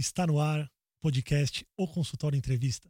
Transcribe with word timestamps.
Está 0.00 0.26
no 0.26 0.40
ar 0.40 0.66
podcast 1.02 1.62
O 1.76 1.86
Consultório 1.86 2.34
Entrevista. 2.34 2.88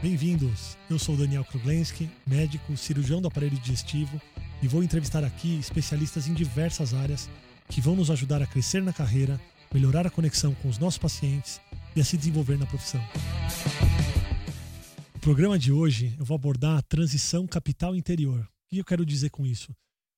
Bem-vindos. 0.00 0.78
Eu 0.88 0.98
sou 0.98 1.14
Daniel 1.14 1.44
Kruglenski, 1.44 2.08
médico, 2.26 2.74
cirurgião 2.74 3.20
do 3.20 3.28
aparelho 3.28 3.58
digestivo 3.58 4.18
e 4.62 4.66
vou 4.66 4.82
entrevistar 4.82 5.22
aqui 5.24 5.58
especialistas 5.58 6.26
em 6.26 6.32
diversas 6.32 6.94
áreas 6.94 7.28
que 7.68 7.82
vão 7.82 7.94
nos 7.94 8.10
ajudar 8.10 8.40
a 8.40 8.46
crescer 8.46 8.82
na 8.82 8.94
carreira, 8.94 9.38
melhorar 9.70 10.06
a 10.06 10.10
conexão 10.10 10.54
com 10.54 10.70
os 10.70 10.78
nossos 10.78 10.96
pacientes 10.96 11.60
e 11.94 12.00
a 12.00 12.04
se 12.04 12.16
desenvolver 12.16 12.56
na 12.56 12.64
profissão. 12.64 13.06
No 15.12 15.20
programa 15.20 15.58
de 15.58 15.70
hoje 15.70 16.16
eu 16.18 16.24
vou 16.24 16.34
abordar 16.34 16.78
a 16.78 16.82
transição 16.82 17.46
capital 17.46 17.94
interior. 17.94 18.40
O 18.40 18.46
que 18.70 18.78
eu 18.78 18.84
quero 18.86 19.04
dizer 19.04 19.28
com 19.28 19.44
isso? 19.44 19.70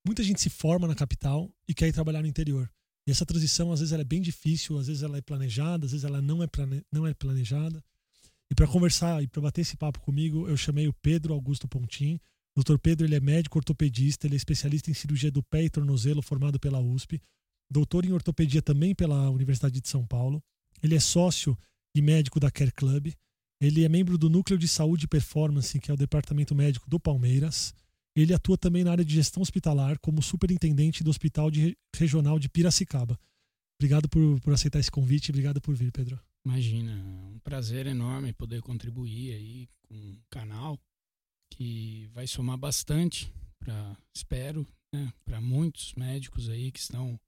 Muita 0.06 0.22
gente 0.22 0.40
se 0.40 0.48
forma 0.48 0.86
na 0.86 0.94
capital 0.94 1.50
e 1.68 1.74
quer 1.74 1.88
ir 1.88 1.92
trabalhar 1.92 2.22
no 2.22 2.28
interior. 2.28 2.70
E 3.06 3.10
essa 3.10 3.26
transição, 3.26 3.72
às 3.72 3.80
vezes, 3.80 3.92
ela 3.92 4.02
é 4.02 4.04
bem 4.04 4.20
difícil, 4.20 4.78
às 4.78 4.86
vezes 4.86 5.02
ela 5.02 5.18
é 5.18 5.20
planejada, 5.20 5.84
às 5.84 5.90
vezes 5.90 6.04
ela 6.04 6.22
não 6.22 6.42
é, 6.42 6.46
plane... 6.46 6.82
não 6.92 7.06
é 7.06 7.12
planejada. 7.12 7.82
E 8.50 8.54
para 8.54 8.66
conversar 8.68 9.22
e 9.22 9.26
para 9.26 9.42
bater 9.42 9.62
esse 9.62 9.76
papo 9.76 10.00
comigo, 10.00 10.48
eu 10.48 10.56
chamei 10.56 10.86
o 10.86 10.92
Pedro 10.92 11.34
Augusto 11.34 11.66
Pontim. 11.66 12.20
O 12.56 12.62
Dr. 12.62 12.78
Pedro 12.78 13.06
ele 13.06 13.16
é 13.16 13.20
médico 13.20 13.58
ortopedista, 13.58 14.26
ele 14.26 14.34
é 14.34 14.36
especialista 14.36 14.90
em 14.90 14.94
cirurgia 14.94 15.30
do 15.30 15.42
pé 15.42 15.64
e 15.64 15.70
tornozelo, 15.70 16.22
formado 16.22 16.58
pela 16.58 16.80
USP, 16.80 17.20
doutor 17.68 18.04
em 18.04 18.12
ortopedia 18.12 18.62
também 18.62 18.94
pela 18.94 19.28
Universidade 19.30 19.80
de 19.80 19.88
São 19.88 20.06
Paulo. 20.06 20.42
Ele 20.82 20.94
é 20.94 21.00
sócio 21.00 21.58
e 21.94 22.00
médico 22.00 22.38
da 22.38 22.50
Care 22.50 22.72
Club. 22.72 23.12
Ele 23.60 23.84
é 23.84 23.88
membro 23.88 24.16
do 24.16 24.30
Núcleo 24.30 24.58
de 24.58 24.68
Saúde 24.68 25.06
e 25.06 25.08
Performance, 25.08 25.78
que 25.80 25.90
é 25.90 25.94
o 25.94 25.96
departamento 25.96 26.54
médico 26.54 26.88
do 26.88 27.00
Palmeiras. 27.00 27.74
Ele 28.16 28.32
atua 28.32 28.56
também 28.56 28.82
na 28.82 28.92
área 28.92 29.04
de 29.04 29.14
gestão 29.14 29.42
hospitalar 29.42 29.98
como 29.98 30.22
superintendente 30.22 31.04
do 31.04 31.10
Hospital 31.10 31.50
de, 31.50 31.76
Regional 31.94 32.38
de 32.38 32.48
Piracicaba. 32.48 33.18
Obrigado 33.78 34.08
por, 34.08 34.40
por 34.40 34.54
aceitar 34.54 34.80
esse 34.80 34.90
convite, 34.90 35.30
obrigado 35.30 35.60
por 35.60 35.74
vir, 35.74 35.92
Pedro. 35.92 36.18
Imagina, 36.44 36.92
é 36.92 37.34
um 37.34 37.38
prazer 37.40 37.86
enorme 37.86 38.32
poder 38.32 38.62
contribuir 38.62 39.34
aí 39.34 39.68
com 39.82 39.94
um 39.94 40.18
canal 40.30 40.80
que 41.50 42.08
vai 42.14 42.26
somar 42.26 42.56
bastante 42.56 43.30
para, 43.58 43.96
espero, 44.14 44.66
né, 44.92 45.12
para 45.24 45.40
muitos 45.40 45.92
médicos 45.94 46.48
aí 46.48 46.70
que 46.70 46.78
estão 46.78 47.20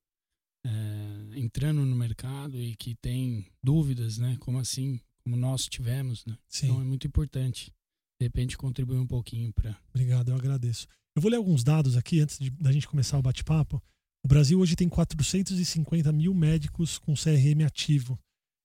é, 0.64 1.38
entrando 1.38 1.84
no 1.84 1.96
mercado 1.96 2.60
e 2.60 2.76
que 2.76 2.94
têm 2.94 3.46
dúvidas, 3.62 4.18
né? 4.18 4.36
Como 4.40 4.58
assim, 4.58 5.00
como 5.22 5.36
nós 5.36 5.68
tivemos, 5.68 6.24
né? 6.24 6.36
Sim. 6.48 6.66
Então 6.66 6.80
é 6.80 6.84
muito 6.84 7.06
importante, 7.06 7.72
de 8.20 8.26
repente, 8.26 8.58
contribuir 8.58 8.98
um 8.98 9.06
pouquinho 9.06 9.52
para. 9.52 9.76
Obrigado, 9.90 10.30
eu 10.30 10.36
agradeço. 10.36 10.86
Eu 11.14 11.22
vou 11.22 11.30
ler 11.30 11.36
alguns 11.36 11.62
dados 11.62 11.96
aqui 11.96 12.20
antes 12.20 12.38
de, 12.38 12.50
da 12.50 12.72
gente 12.72 12.88
começar 12.88 13.18
o 13.18 13.22
bate-papo. 13.22 13.82
O 14.24 14.28
Brasil 14.28 14.58
hoje 14.58 14.74
tem 14.74 14.88
450 14.88 16.12
mil 16.12 16.34
médicos 16.34 16.98
com 16.98 17.14
CRM 17.14 17.64
ativo 17.64 18.18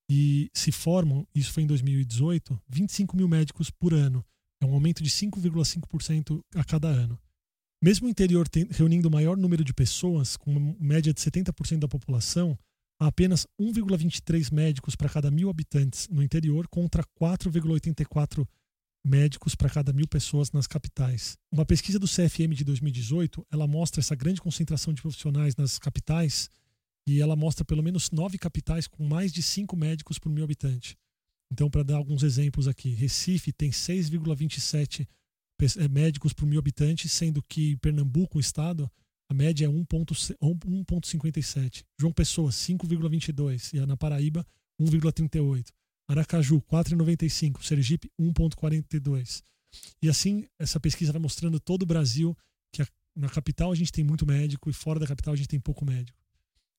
e 0.10 0.50
se 0.54 0.72
formam, 0.72 1.28
isso 1.34 1.54
foi 1.54 1.64
em 1.64 1.68
2018, 1.68 2.60
25 2.68 3.16
mil 3.16 3.28
médicos 3.28 3.70
por 3.70 3.94
ano. 3.94 4.26
É 4.62 4.66
um 4.66 4.74
aumento 4.74 5.04
de 5.04 5.10
5,5% 5.10 6.42
a 6.56 6.64
cada 6.64 6.88
ano. 6.88 7.20
Mesmo 7.82 8.08
o 8.08 8.10
interior 8.10 8.48
tem, 8.48 8.68
reunindo 8.72 9.08
o 9.08 9.12
maior 9.12 9.38
número 9.38 9.64
de 9.64 9.74
pessoas, 9.74 10.38
com 10.38 10.52
uma 10.56 10.76
média 10.80 11.14
de 11.14 11.20
70% 11.20 11.80
da 11.80 11.88
população, 11.88 12.58
há 13.00 13.08
apenas 13.08 13.46
1,23 13.60 14.54
médicos 14.54 14.96
para 14.96 15.10
cada 15.10 15.30
mil 15.30 15.50
habitantes 15.50 16.08
no 16.08 16.24
interior, 16.24 16.68
contra 16.68 17.04
4,84 17.20 18.48
médicos 19.06 19.54
para 19.54 19.70
cada 19.70 19.92
mil 19.92 20.08
pessoas 20.08 20.52
nas 20.52 20.66
capitais. 20.66 21.38
Uma 21.52 21.66
pesquisa 21.66 22.00
do 22.00 22.08
CFM 22.08 22.56
de 22.56 22.64
2018, 22.64 23.46
ela 23.52 23.68
mostra 23.68 24.00
essa 24.00 24.16
grande 24.16 24.42
concentração 24.42 24.94
de 24.94 25.02
profissionais 25.02 25.56
nas 25.56 25.78
capitais 25.78 26.50
e 27.06 27.20
ela 27.20 27.36
mostra 27.36 27.66
pelo 27.66 27.84
menos 27.84 28.12
nove 28.12 28.38
capitais 28.38 28.88
com 28.88 29.06
mais 29.06 29.32
de 29.32 29.44
cinco 29.44 29.76
médicos 29.76 30.18
por 30.18 30.30
mil 30.30 30.44
habitante. 30.44 30.98
Então, 31.52 31.70
para 31.70 31.84
dar 31.84 31.98
alguns 31.98 32.24
exemplos 32.24 32.68
aqui, 32.68 32.94
Recife 32.94 33.52
tem 33.52 33.70
6,27 33.70 35.06
é, 35.78 35.88
médicos 35.88 36.34
por 36.34 36.46
mil 36.46 36.60
habitantes, 36.60 37.12
sendo 37.12 37.44
que 37.44 37.76
Pernambuco, 37.78 38.38
o 38.38 38.42
estado, 38.42 38.90
a 39.30 39.34
média 39.34 39.66
é 39.66 39.70
1,57. 39.70 41.84
João 42.00 42.14
Pessoa, 42.14 42.50
5,22. 42.50 43.74
E 43.74 43.86
na 43.86 43.98
Paraíba, 43.98 44.46
1,38. 44.80 45.72
Aracaju, 46.14 46.62
4,95. 46.62 47.64
Sergipe, 47.64 48.10
1,42. 48.20 49.44
E 50.02 50.10
assim, 50.10 50.46
essa 50.60 50.80
pesquisa 50.80 51.12
vai 51.12 51.22
mostrando 51.22 51.60
todo 51.60 51.84
o 51.84 51.86
Brasil 51.86 52.38
que 52.72 52.82
a, 52.82 52.88
na 53.16 53.30
capital 53.30 53.72
a 53.72 53.76
gente 53.76 53.92
tem 53.92 54.04
muito 54.04 54.26
médico 54.26 54.70
e 54.70 54.74
fora 54.74 55.00
da 55.00 55.08
capital 55.08 55.34
a 55.34 55.38
gente 55.38 55.48
tem 55.48 55.60
pouco 55.60 55.86
médico. 55.86 56.18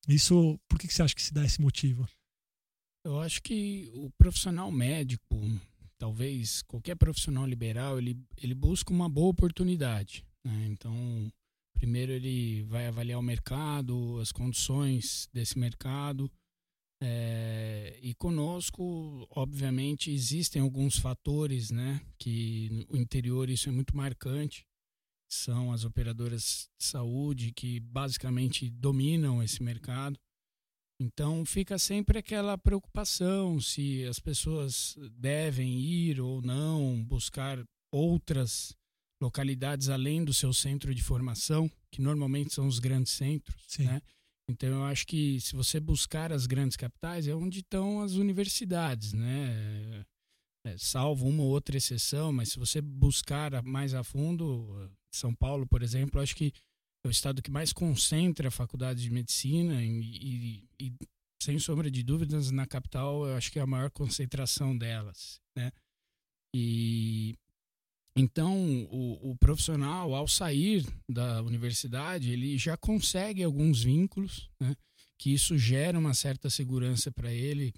Isso, 0.08 0.58
por 0.68 0.78
que, 0.78 0.86
que 0.86 0.94
você 0.94 1.02
acha 1.02 1.14
que 1.14 1.22
se 1.22 1.32
dá 1.32 1.44
esse 1.44 1.60
motivo? 1.60 2.06
Eu 3.04 3.20
acho 3.20 3.42
que 3.42 3.90
o 3.94 4.10
profissional 4.18 4.70
médico, 4.70 5.36
talvez 5.98 6.62
qualquer 6.62 6.94
profissional 6.94 7.46
liberal 7.46 7.98
ele, 7.98 8.18
ele 8.38 8.54
busca 8.54 8.92
uma 8.92 9.08
boa 9.08 9.28
oportunidade. 9.28 10.24
Né? 10.44 10.68
Então, 10.70 11.30
primeiro 11.74 12.12
ele 12.12 12.62
vai 12.62 12.86
avaliar 12.86 13.18
o 13.18 13.22
mercado, 13.22 14.18
as 14.20 14.30
condições 14.30 15.28
desse 15.32 15.58
mercado. 15.58 16.30
É, 17.06 17.98
e 18.00 18.14
conosco, 18.14 19.26
obviamente, 19.30 20.10
existem 20.10 20.62
alguns 20.62 20.96
fatores, 20.96 21.70
né? 21.70 22.00
Que 22.18 22.86
no 22.90 22.96
interior 22.96 23.50
isso 23.50 23.68
é 23.68 23.72
muito 23.72 23.94
marcante. 23.94 24.66
São 25.28 25.70
as 25.70 25.84
operadoras 25.84 26.70
de 26.78 26.86
saúde 26.86 27.52
que 27.52 27.78
basicamente 27.78 28.70
dominam 28.70 29.42
esse 29.42 29.62
mercado. 29.62 30.18
Então 30.98 31.44
fica 31.44 31.78
sempre 31.78 32.20
aquela 32.20 32.56
preocupação 32.56 33.60
se 33.60 34.06
as 34.06 34.18
pessoas 34.18 34.96
devem 35.10 35.78
ir 35.78 36.20
ou 36.20 36.40
não 36.40 37.04
buscar 37.04 37.62
outras 37.92 38.74
localidades 39.20 39.90
além 39.90 40.24
do 40.24 40.32
seu 40.32 40.54
centro 40.54 40.94
de 40.94 41.02
formação, 41.02 41.70
que 41.90 42.00
normalmente 42.00 42.54
são 42.54 42.66
os 42.66 42.78
grandes 42.78 43.12
centros, 43.12 43.62
Sim. 43.68 43.84
né? 43.84 44.00
Então 44.48 44.68
eu 44.68 44.84
acho 44.84 45.06
que 45.06 45.40
se 45.40 45.56
você 45.56 45.80
buscar 45.80 46.32
as 46.32 46.46
grandes 46.46 46.76
capitais 46.76 47.26
é 47.26 47.34
onde 47.34 47.60
estão 47.60 48.02
as 48.02 48.12
universidades, 48.12 49.12
né? 49.12 50.04
É, 50.66 50.78
salvo 50.78 51.26
uma 51.26 51.42
ou 51.42 51.50
outra 51.50 51.76
exceção, 51.76 52.32
mas 52.32 52.50
se 52.50 52.58
você 52.58 52.80
buscar 52.80 53.62
mais 53.62 53.94
a 53.94 54.02
fundo, 54.02 54.90
São 55.14 55.34
Paulo, 55.34 55.66
por 55.66 55.82
exemplo, 55.82 56.20
acho 56.20 56.34
que 56.34 56.52
é 57.04 57.08
o 57.08 57.10
estado 57.10 57.42
que 57.42 57.50
mais 57.50 57.72
concentra 57.72 58.48
a 58.48 58.50
faculdade 58.50 59.02
de 59.02 59.10
medicina 59.10 59.82
e, 59.82 60.64
e, 60.80 60.86
e, 60.86 60.92
sem 61.42 61.58
sombra 61.58 61.90
de 61.90 62.02
dúvidas, 62.02 62.50
na 62.50 62.66
capital 62.66 63.26
eu 63.26 63.36
acho 63.36 63.52
que 63.52 63.58
é 63.58 63.62
a 63.62 63.66
maior 63.66 63.90
concentração 63.90 64.76
delas, 64.76 65.38
né? 65.56 65.70
E 66.56 67.34
então 68.16 68.84
o, 68.90 69.30
o 69.30 69.36
profissional, 69.36 70.14
ao 70.14 70.28
sair 70.28 70.86
da 71.08 71.42
universidade, 71.42 72.30
ele 72.30 72.56
já 72.56 72.76
consegue 72.76 73.42
alguns 73.42 73.82
vínculos, 73.82 74.48
né? 74.60 74.76
Que 75.18 75.32
isso 75.32 75.56
gera 75.58 75.98
uma 75.98 76.14
certa 76.14 76.48
segurança 76.48 77.10
para 77.10 77.32
ele 77.32 77.72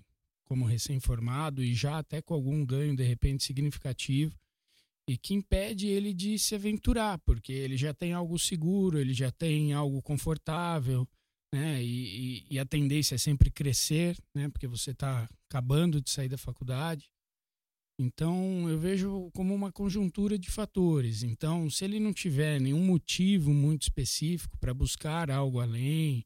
como 0.45 0.65
recém-formado 0.65 1.63
e 1.63 1.75
já 1.75 1.99
até 1.99 2.23
com 2.23 2.35
algum 2.35 2.65
ganho 2.65 2.95
de 2.95 3.03
repente 3.03 3.45
significativo 3.45 4.35
e 5.09 5.17
que 5.17 5.35
impede 5.35 5.87
ele 5.87 6.13
de 6.13 6.39
se 6.39 6.55
aventurar, 6.55 7.19
porque 7.19 7.53
ele 7.53 7.77
já 7.77 7.95
tem 7.95 8.13
algo 8.13 8.39
seguro, 8.39 8.99
ele 8.99 9.15
já 9.15 9.31
tem 9.31 9.73
algo 9.73 10.03
confortável, 10.03 11.09
né? 11.53 11.83
E, 11.83 12.41
e, 12.41 12.47
e 12.51 12.59
a 12.59 12.67
tendência 12.67 13.15
é 13.15 13.19
sempre 13.19 13.51
crescer, 13.51 14.19
né? 14.35 14.49
Porque 14.49 14.67
você 14.67 14.91
está 14.91 15.29
acabando 15.49 16.01
de 16.01 16.11
sair 16.11 16.29
da 16.29 16.37
faculdade. 16.37 17.09
Então, 17.99 18.69
eu 18.69 18.79
vejo 18.79 19.31
como 19.33 19.55
uma 19.55 19.73
conjuntura 19.73 20.39
de 20.39 20.51
fatores. 20.51 21.23
Então, 21.23 21.71
se 21.71 21.85
ele 21.85 21.99
não 21.99 22.13
tiver 22.13 22.61
nenhum 22.61 22.85
motivo 22.85 23.53
muito 23.55 23.83
específico 23.83 24.59
para 24.59 24.75
buscar 24.75 25.31
algo 25.31 25.61
além, 25.61 26.25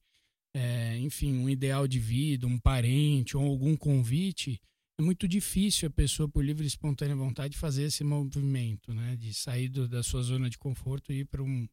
é, 0.52 0.98
enfim, 0.98 1.32
um 1.34 1.48
ideal 1.48 1.86
de 1.86 2.00
vida, 2.00 2.46
um 2.46 2.58
parente 2.58 3.36
ou 3.36 3.44
algum 3.44 3.76
convite, 3.76 4.60
é 4.98 5.02
muito 5.02 5.28
difícil 5.28 5.88
a 5.88 5.90
pessoa, 5.90 6.28
por 6.28 6.44
livre 6.44 6.64
e 6.64 6.66
espontânea 6.66 7.14
vontade, 7.14 7.56
fazer 7.56 7.84
esse 7.84 8.02
movimento, 8.02 8.92
né? 8.92 9.16
De 9.16 9.32
sair 9.32 9.68
do, 9.68 9.88
da 9.88 10.02
sua 10.02 10.22
zona 10.22 10.50
de 10.50 10.58
conforto 10.58 11.12
e 11.12 11.20
ir 11.20 11.24
para 11.24 11.42
um, 11.42 11.68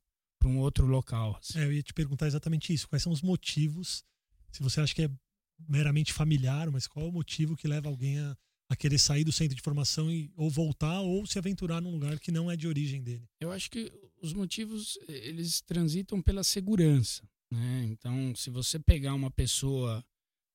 um 0.45 0.59
outro 0.59 0.85
local. 0.85 1.37
Assim. 1.37 1.59
É, 1.59 1.65
eu 1.65 1.73
ia 1.73 1.83
te 1.83 1.93
perguntar 1.93 2.27
exatamente 2.27 2.71
isso. 2.71 2.87
Quais 2.87 3.01
são 3.01 3.11
os 3.11 3.23
motivos? 3.23 4.03
Se 4.51 4.61
você 4.61 4.79
acha 4.79 4.93
que 4.93 5.03
é 5.03 5.09
meramente 5.67 6.13
familiar, 6.13 6.69
mas 6.69 6.87
qual 6.87 7.05
é 7.05 7.09
o 7.09 7.11
motivo 7.11 7.55
que 7.55 7.67
leva 7.67 7.89
alguém 7.89 8.19
a, 8.19 8.37
a 8.69 8.75
querer 8.75 8.99
sair 8.99 9.23
do 9.23 9.31
centro 9.31 9.55
de 9.55 9.61
formação 9.61 10.11
e 10.11 10.31
ou 10.35 10.49
voltar 10.49 10.99
ou 11.01 11.25
se 11.25 11.37
aventurar 11.37 11.81
num 11.81 11.91
lugar 11.91 12.19
que 12.19 12.31
não 12.31 12.51
é 12.51 12.55
de 12.55 12.67
origem 12.67 13.01
dele? 13.01 13.27
Eu 13.39 13.51
acho 13.51 13.69
que 13.71 13.91
os 14.21 14.33
motivos 14.33 14.97
eles 15.07 15.61
transitam 15.61 16.21
pela 16.21 16.43
segurança. 16.43 17.27
Né? 17.51 17.85
Então, 17.89 18.35
se 18.35 18.49
você 18.49 18.77
pegar 18.77 19.13
uma 19.13 19.31
pessoa 19.31 20.03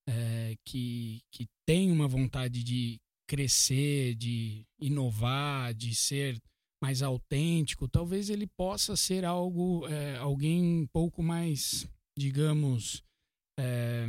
é, 0.06 0.56
que, 0.64 1.22
que 1.30 1.48
tem 1.64 1.90
uma 1.90 2.06
vontade 2.06 2.62
de 2.62 3.00
crescer, 3.26 4.14
de 4.14 4.66
inovar, 4.78 5.72
de 5.72 5.94
ser 5.94 6.40
mais 6.82 7.00
autêntico, 7.00 7.88
talvez 7.88 8.28
ele 8.28 8.46
possa 8.46 8.96
ser 8.96 9.24
algo, 9.24 9.86
é, 9.86 10.16
alguém 10.16 10.82
um 10.82 10.86
pouco 10.86 11.22
mais 11.22 11.88
digamos, 12.16 13.02
é, 13.58 14.06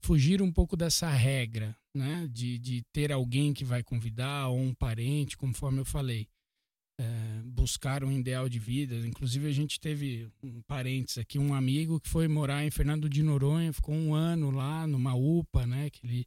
fugir 0.00 0.42
um 0.42 0.52
pouco 0.52 0.76
dessa 0.76 1.08
regra, 1.08 1.76
né? 1.96 2.28
De, 2.30 2.58
de 2.58 2.82
ter 2.92 3.10
alguém 3.10 3.52
que 3.52 3.64
vai 3.64 3.82
convidar 3.82 4.48
ou 4.48 4.58
um 4.58 4.74
parente, 4.74 5.36
conforme 5.36 5.80
eu 5.80 5.84
falei. 5.84 6.28
É, 6.98 7.42
buscar 7.44 8.02
um 8.02 8.12
ideal 8.12 8.48
de 8.48 8.58
vida. 8.58 8.94
Inclusive, 9.06 9.46
a 9.46 9.52
gente 9.52 9.78
teve 9.78 10.30
um 10.42 10.62
parentes 10.62 11.18
aqui, 11.18 11.38
um 11.38 11.52
amigo 11.52 12.00
que 12.00 12.08
foi 12.08 12.26
morar 12.26 12.64
em 12.64 12.70
Fernando 12.70 13.08
de 13.08 13.22
Noronha, 13.22 13.72
ficou 13.72 13.94
um 13.94 14.14
ano 14.14 14.50
lá 14.50 14.86
numa 14.86 15.14
UPA, 15.14 15.66
né? 15.66 15.90
Que 15.90 16.06
ele 16.06 16.26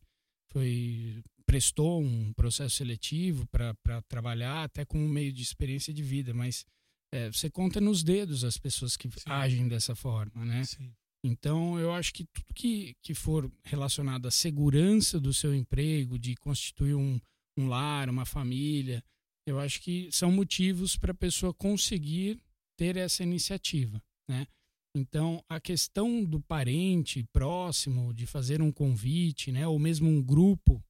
foi 0.52 1.24
prestou 1.50 2.00
um 2.00 2.32
processo 2.34 2.76
seletivo 2.76 3.48
para 3.48 3.74
trabalhar, 4.08 4.66
até 4.66 4.86
como 4.86 5.10
meio 5.10 5.34
de 5.34 5.42
experiência 5.42 5.92
de 5.92 6.04
vida, 6.04 6.32
mas 6.32 6.64
é, 7.12 7.32
você 7.32 7.50
conta 7.50 7.82
nos 7.82 8.04
dedos 8.04 8.44
as 8.44 8.56
pessoas 8.56 8.96
que 8.96 9.10
Sim. 9.10 9.24
agem 9.26 9.68
dessa 9.68 9.96
forma, 9.96 10.46
né? 10.46 10.64
Sim. 10.64 10.94
Então, 11.24 11.78
eu 11.78 11.92
acho 11.92 12.14
que 12.14 12.24
tudo 12.26 12.54
que, 12.54 12.96
que 13.02 13.14
for 13.14 13.52
relacionado 13.64 14.28
à 14.28 14.32
segurança 14.32 15.20
do 15.20 15.34
seu 15.34 15.54
emprego, 15.54 16.18
de 16.18 16.36
constituir 16.36 16.96
um, 16.96 17.20
um 17.58 17.68
lar, 17.68 18.10
uma 18.10 18.26
família, 18.26 19.04
eu 19.46 19.60
acho 19.60 19.82
que 19.82 20.10
são 20.12 20.32
motivos 20.32 20.96
para 20.96 21.12
a 21.12 21.16
pessoa 21.16 21.54
conseguir 21.54 22.40
ter 22.78 22.96
essa 22.96 23.24
iniciativa, 23.24 24.02
né? 24.30 24.48
Então, 24.96 25.44
a 25.48 25.60
questão 25.60 26.24
do 26.24 26.40
parente 26.42 27.24
próximo, 27.32 28.14
de 28.14 28.26
fazer 28.26 28.62
um 28.62 28.72
convite, 28.72 29.52
né? 29.52 29.68
Ou 29.68 29.78
mesmo 29.78 30.10
um 30.10 30.22
grupo, 30.22 30.84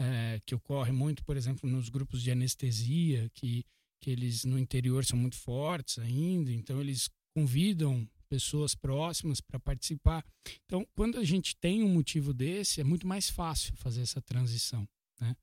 é, 0.00 0.40
que 0.46 0.54
ocorre 0.54 0.92
muito, 0.92 1.24
por 1.24 1.36
exemplo, 1.36 1.68
nos 1.68 1.88
grupos 1.88 2.22
de 2.22 2.30
anestesia, 2.30 3.30
que, 3.34 3.64
que 4.00 4.10
eles 4.10 4.44
no 4.44 4.58
interior 4.58 5.04
são 5.04 5.18
muito 5.18 5.36
fortes 5.36 5.98
ainda, 5.98 6.50
então 6.50 6.80
eles 6.80 7.08
convidam 7.36 8.08
pessoas 8.34 8.74
próximas 8.74 9.40
para 9.40 9.60
participar. 9.60 10.24
Então, 10.64 10.84
quando 10.92 11.18
a 11.18 11.24
gente 11.24 11.56
tem 11.56 11.84
um 11.84 11.88
motivo 11.88 12.34
desse, 12.34 12.80
é 12.80 12.84
muito 12.84 13.06
mais 13.06 13.30
fácil 13.30 13.76
fazer 13.76 14.02
essa 14.02 14.20
transição, 14.20 14.88
né? 15.20 15.36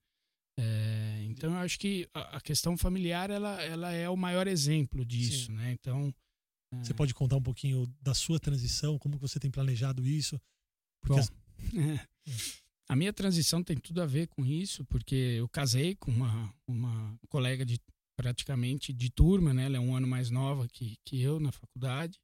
É, 0.59 1.23
então, 1.23 1.53
eu 1.53 1.59
acho 1.59 1.79
que 1.79 2.07
a, 2.13 2.37
a, 2.37 2.41
questão 2.41 2.77
familiar 2.77 3.29
ela, 3.29 3.61
ela 3.63 3.93
é 3.93 4.09
o 4.09 4.17
maior 4.17 4.45
exemplo 4.45 5.05
disso, 5.05 5.45
Sim. 5.45 5.53
né? 5.53 5.71
Então, 5.71 6.13
é... 6.73 6.83
você 6.83 6.93
pode 6.93 7.13
contar 7.13 7.37
um 7.37 7.41
pouquinho 7.41 7.87
da 8.01 8.13
sua 8.13 8.37
transição, 8.37 8.99
como 8.99 9.17
você 9.17 9.39
tem 9.39 9.49
planejado 9.49 10.05
isso? 10.05 10.39
Porque 11.01 11.15
Bom, 11.15 11.19
as... 11.19 11.31
a 12.89 12.95
minha 12.97 13.13
transição 13.13 13.63
tem 13.63 13.77
tudo 13.77 14.01
a 14.01 14.05
ver 14.05 14.27
com 14.27 14.45
isso, 14.45 14.83
porque 14.85 15.15
eu 15.15 15.47
casei 15.47 15.95
com 15.95 16.11
uma, 16.11 16.53
uma 16.67 17.17
colega 17.29 17.65
de 17.65 17.79
praticamente 18.17 18.91
de 18.91 19.09
turma, 19.09 19.53
né? 19.53 19.65
Ela 19.65 19.77
é 19.77 19.79
um 19.79 19.95
ano 19.95 20.07
mais 20.07 20.29
nova 20.29 20.67
que, 20.67 20.97
que 21.05 21.21
eu 21.21 21.39
na 21.39 21.53
faculdade. 21.53 22.19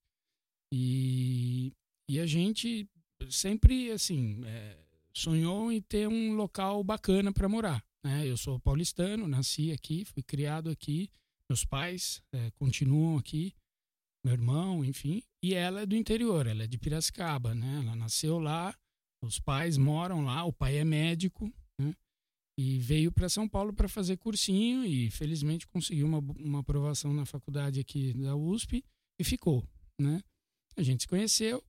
E, 0.73 1.71
e 2.09 2.19
a 2.19 2.25
gente 2.25 2.89
sempre, 3.29 3.91
assim, 3.91 4.41
é, 4.45 4.77
sonhou 5.13 5.71
em 5.71 5.81
ter 5.81 6.07
um 6.07 6.35
local 6.35 6.83
bacana 6.83 7.31
para 7.31 7.49
morar. 7.49 7.83
Né? 8.03 8.27
Eu 8.27 8.37
sou 8.37 8.59
paulistano, 8.59 9.27
nasci 9.27 9.71
aqui, 9.71 10.05
fui 10.05 10.23
criado 10.23 10.69
aqui, 10.69 11.09
meus 11.49 11.65
pais 11.65 12.21
é, 12.33 12.51
continuam 12.51 13.17
aqui, 13.17 13.53
meu 14.23 14.33
irmão, 14.33 14.83
enfim. 14.83 15.23
E 15.41 15.53
ela 15.53 15.81
é 15.81 15.85
do 15.85 15.95
interior, 15.95 16.45
ela 16.45 16.63
é 16.63 16.67
de 16.67 16.77
Piracicaba, 16.77 17.55
né? 17.55 17.81
Ela 17.83 17.95
nasceu 17.95 18.39
lá, 18.39 18.75
os 19.23 19.39
pais 19.39 19.77
moram 19.77 20.23
lá, 20.23 20.43
o 20.43 20.53
pai 20.53 20.77
é 20.77 20.83
médico, 20.83 21.51
né? 21.79 21.95
E 22.59 22.79
veio 22.79 23.11
para 23.11 23.29
São 23.29 23.47
Paulo 23.47 23.71
para 23.71 23.87
fazer 23.87 24.17
cursinho 24.17 24.83
e 24.83 25.09
felizmente 25.11 25.67
conseguiu 25.67 26.07
uma, 26.07 26.19
uma 26.19 26.59
aprovação 26.59 27.13
na 27.13 27.25
faculdade 27.25 27.79
aqui 27.79 28.13
da 28.13 28.35
USP 28.35 28.83
e 29.19 29.23
ficou, 29.23 29.65
né? 29.99 30.21
A 30.77 30.83
gente 30.83 31.01
se 31.01 31.07
conheceu, 31.07 31.63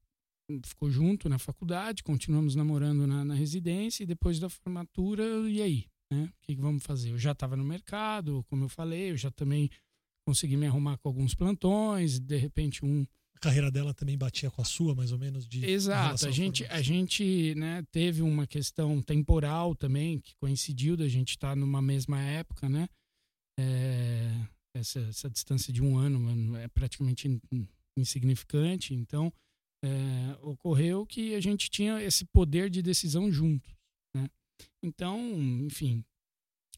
ficou 0.65 0.91
junto 0.91 1.29
na 1.29 1.39
faculdade, 1.39 2.03
continuamos 2.03 2.55
namorando 2.55 3.07
na, 3.07 3.25
na 3.25 3.35
residência 3.35 4.03
e 4.03 4.07
depois 4.07 4.39
da 4.39 4.49
formatura, 4.49 5.25
e 5.49 5.63
aí? 5.63 5.87
Né? 6.13 6.25
O 6.25 6.47
que, 6.47 6.55
que 6.55 6.61
vamos 6.61 6.83
fazer? 6.83 7.11
Eu 7.11 7.19
já 7.19 7.33
estava 7.33 7.57
no 7.57 7.65
mercado, 7.65 8.45
como 8.49 8.65
eu 8.65 8.69
falei, 8.69 9.11
eu 9.11 9.17
já 9.17 9.31
também 9.31 9.71
consegui 10.27 10.57
me 10.57 10.67
arrumar 10.67 10.99
com 10.99 11.09
alguns 11.09 11.35
plantões, 11.35 12.19
de 12.19 12.37
repente 12.37 12.85
um 12.85 13.07
a 13.35 13.41
carreira 13.41 13.71
dela 13.71 13.95
também 13.95 14.19
batia 14.19 14.51
com 14.51 14.61
a 14.61 14.65
sua, 14.65 14.97
mais 14.97 15.13
ou 15.13 15.19
menos 15.19 15.47
de 15.47 15.65
Exato, 15.65 16.27
a 16.27 16.31
gente 16.31 16.67
a 16.67 16.83
gente, 16.83 17.55
né, 17.55 17.85
teve 17.93 18.21
uma 18.21 18.49
questão 18.49 19.01
temporal 19.01 19.77
também 19.77 20.19
que 20.19 20.35
coincidiu 20.37 20.97
da 20.97 21.07
gente 21.07 21.31
estar 21.31 21.55
numa 21.55 21.81
mesma 21.81 22.21
época, 22.21 22.69
né? 22.69 22.89
É, 23.57 24.29
essa, 24.75 24.99
essa 25.01 25.31
distância 25.31 25.73
de 25.73 25.81
um 25.81 25.97
ano 25.97 26.57
é 26.57 26.67
praticamente 26.67 27.41
insignificante. 28.01 28.95
Então, 28.95 29.33
é, 29.83 30.37
ocorreu 30.43 31.07
que 31.07 31.35
a 31.35 31.41
gente 31.41 31.71
tinha 31.71 32.03
esse 32.03 32.25
poder 32.25 32.69
de 32.71 32.83
decisão 32.83 33.31
juntos. 33.31 33.73
Né? 34.15 34.29
Então, 34.83 35.19
enfim, 35.65 36.05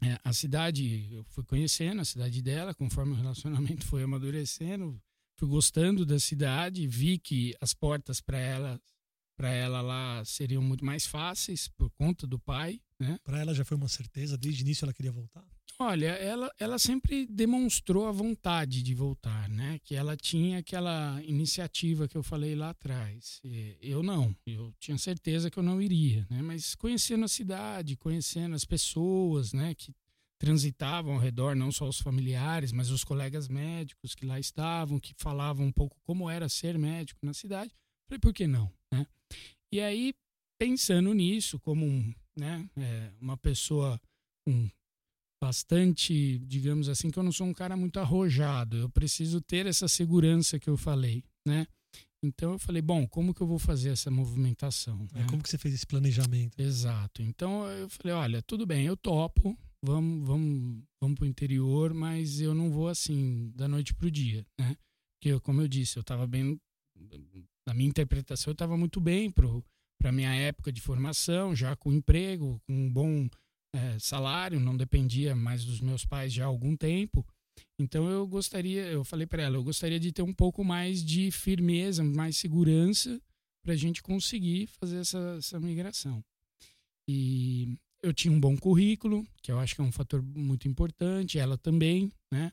é, 0.02 0.19
a 0.25 0.32
cidade, 0.32 1.12
eu 1.12 1.25
fui 1.25 1.44
conhecendo 1.44 2.00
a 2.00 2.05
cidade 2.05 2.40
dela, 2.43 2.75
conforme 2.75 3.12
o 3.12 3.17
relacionamento 3.17 3.87
foi 3.87 4.02
amadurecendo, 4.02 5.00
fui 5.38 5.49
gostando 5.49 6.05
da 6.06 6.19
cidade, 6.19 6.87
vi 6.87 7.19
que 7.19 7.55
as 7.61 7.75
portas 7.75 8.20
para 8.20 8.38
ela 8.38 8.81
para 9.37 9.50
ela 9.52 9.81
lá 9.81 10.22
seriam 10.26 10.62
muito 10.62 10.84
mais 10.84 11.06
fáceis 11.06 11.67
por 11.67 11.88
conta 11.93 12.26
do 12.26 12.38
pai, 12.38 12.78
né? 12.99 13.19
Para 13.25 13.40
ela 13.40 13.55
já 13.55 13.64
foi 13.64 13.75
uma 13.75 13.88
certeza, 13.88 14.37
desde 14.37 14.62
o 14.62 14.64
início 14.67 14.84
ela 14.84 14.93
queria 14.93 15.11
voltar. 15.11 15.43
Olha, 15.78 16.08
ela, 16.08 16.50
ela 16.58 16.78
sempre 16.78 17.26
demonstrou 17.26 18.06
a 18.06 18.12
vontade 18.12 18.82
de 18.82 18.94
voltar, 18.94 19.49
né? 19.49 19.78
Que 19.82 19.94
ela 19.94 20.17
tinha 20.17 20.58
aquela 20.58 21.22
iniciativa 21.25 22.06
que 22.06 22.17
eu 22.17 22.22
falei 22.22 22.55
lá 22.55 22.70
atrás. 22.70 23.40
Eu 23.81 24.02
não, 24.02 24.37
eu 24.46 24.75
tinha 24.78 24.99
certeza 24.99 25.50
que 25.50 25.58
eu 25.58 25.62
não 25.62 25.81
iria, 25.81 26.26
né? 26.28 26.43
Mas 26.43 26.75
conhecendo 26.75 27.25
a 27.25 27.28
cidade, 27.28 27.96
conhecendo 27.96 28.55
as 28.55 28.64
pessoas, 28.64 29.52
né? 29.52 29.75
Que 29.75 29.94
transitavam 30.38 31.14
ao 31.14 31.20
redor, 31.20 31.55
não 31.55 31.70
só 31.70 31.87
os 31.87 32.00
familiares, 32.00 32.72
mas 32.72 32.90
os 32.90 33.05
colegas 33.05 33.46
médicos 33.46 34.14
que 34.14 34.25
lá 34.25 34.40
estavam, 34.40 34.99
que 34.99 35.14
falavam 35.17 35.67
um 35.67 35.72
pouco 35.72 35.99
como 36.02 36.31
era 36.31 36.49
ser 36.49 36.78
médico 36.78 37.20
na 37.22 37.34
cidade. 37.34 37.70
Falei, 38.08 38.19
por 38.19 38.32
que 38.32 38.46
não, 38.46 38.72
né? 38.90 39.06
E 39.70 39.81
aí, 39.81 40.14
pensando 40.58 41.12
nisso, 41.12 41.61
como 41.61 41.87
um, 41.87 42.12
né, 42.37 42.69
é, 42.76 43.12
uma 43.20 43.37
pessoa 43.37 44.00
um 44.46 44.69
bastante, 45.40 46.38
digamos 46.40 46.88
assim, 46.88 47.10
que 47.10 47.19
eu 47.19 47.22
não 47.22 47.32
sou 47.32 47.46
um 47.46 47.54
cara 47.54 47.76
muito 47.76 47.98
arrojado. 47.98 48.76
Eu 48.76 48.90
preciso 48.90 49.40
ter 49.40 49.66
essa 49.66 49.88
segurança 49.88 50.58
que 50.58 50.69
eu 50.69 50.76
falei, 50.76 51.25
né? 51.46 51.66
Então 52.22 52.52
eu 52.52 52.58
falei, 52.58 52.82
bom, 52.82 53.06
como 53.08 53.32
que 53.32 53.40
eu 53.40 53.46
vou 53.46 53.58
fazer 53.58 53.90
essa 53.90 54.10
movimentação? 54.10 55.06
É, 55.15 55.20
né? 55.20 55.26
Como 55.29 55.43
que 55.43 55.48
você 55.48 55.56
fez 55.56 55.74
esse 55.74 55.86
planejamento? 55.86 56.60
Exato. 56.60 57.22
Então 57.22 57.67
eu 57.67 57.88
falei, 57.88 58.15
olha, 58.15 58.43
tudo 58.43 58.67
bem, 58.67 58.84
eu 58.84 58.96
topo, 58.96 59.58
vamos, 59.82 60.26
vamos, 60.26 60.82
vamos 61.00 61.17
para 61.17 61.24
o 61.24 61.29
interior, 61.29 61.94
mas 61.94 62.41
eu 62.41 62.55
não 62.55 62.70
vou 62.70 62.88
assim 62.88 63.50
da 63.55 63.67
noite 63.67 63.94
para 63.94 64.06
o 64.06 64.10
dia, 64.10 64.46
né? 64.58 64.76
Porque 65.19 65.41
como 65.41 65.62
eu 65.62 65.69
disse, 65.69 65.96
eu 65.96 66.03
estava 66.03 66.26
bem 66.26 66.60
na 67.67 67.72
minha 67.72 67.88
interpretação, 67.88 68.50
eu 68.50 68.55
estava 68.55 68.76
muito 68.76 69.00
bem 69.00 69.31
para 69.31 70.12
minha 70.12 70.34
época 70.34 70.70
de 70.70 70.81
formação, 70.81 71.55
já 71.55 71.74
com 71.76 71.93
emprego, 71.93 72.60
com 72.67 72.74
um 72.74 72.93
bom 72.93 73.29
é, 73.74 73.98
salário, 73.98 74.58
não 74.58 74.77
dependia 74.77 75.34
mais 75.34 75.65
dos 75.65 75.81
meus 75.81 76.05
pais 76.05 76.32
já 76.32 76.44
há 76.44 76.46
algum 76.46 76.77
tempo. 76.77 77.27
Então 77.79 78.08
eu 78.08 78.27
gostaria, 78.27 78.82
eu 78.86 79.05
falei 79.05 79.27
para 79.27 79.43
ela, 79.43 79.56
eu 79.56 79.65
gostaria 79.65 79.98
de 79.98 80.12
ter 80.12 80.22
um 80.22 80.32
pouco 80.32 80.65
mais 80.65 81.05
de 81.05 81.31
firmeza, 81.31 82.03
mais 82.03 82.36
segurança 82.36 83.20
para 83.62 83.74
a 83.74 83.77
gente 83.77 84.03
conseguir 84.03 84.67
fazer 84.67 84.98
essa, 84.98 85.36
essa 85.39 85.60
migração. 85.60 86.22
E 87.08 87.79
eu 88.03 88.12
tinha 88.12 88.32
um 88.32 88.41
bom 88.41 88.56
currículo, 88.56 89.27
que 89.43 89.53
eu 89.53 89.58
acho 89.58 89.74
que 89.74 89.81
é 89.81 89.84
um 89.84 89.93
fator 89.93 90.22
muito 90.22 90.69
importante, 90.69 91.39
ela 91.39 91.58
também, 91.58 92.12
né? 92.32 92.53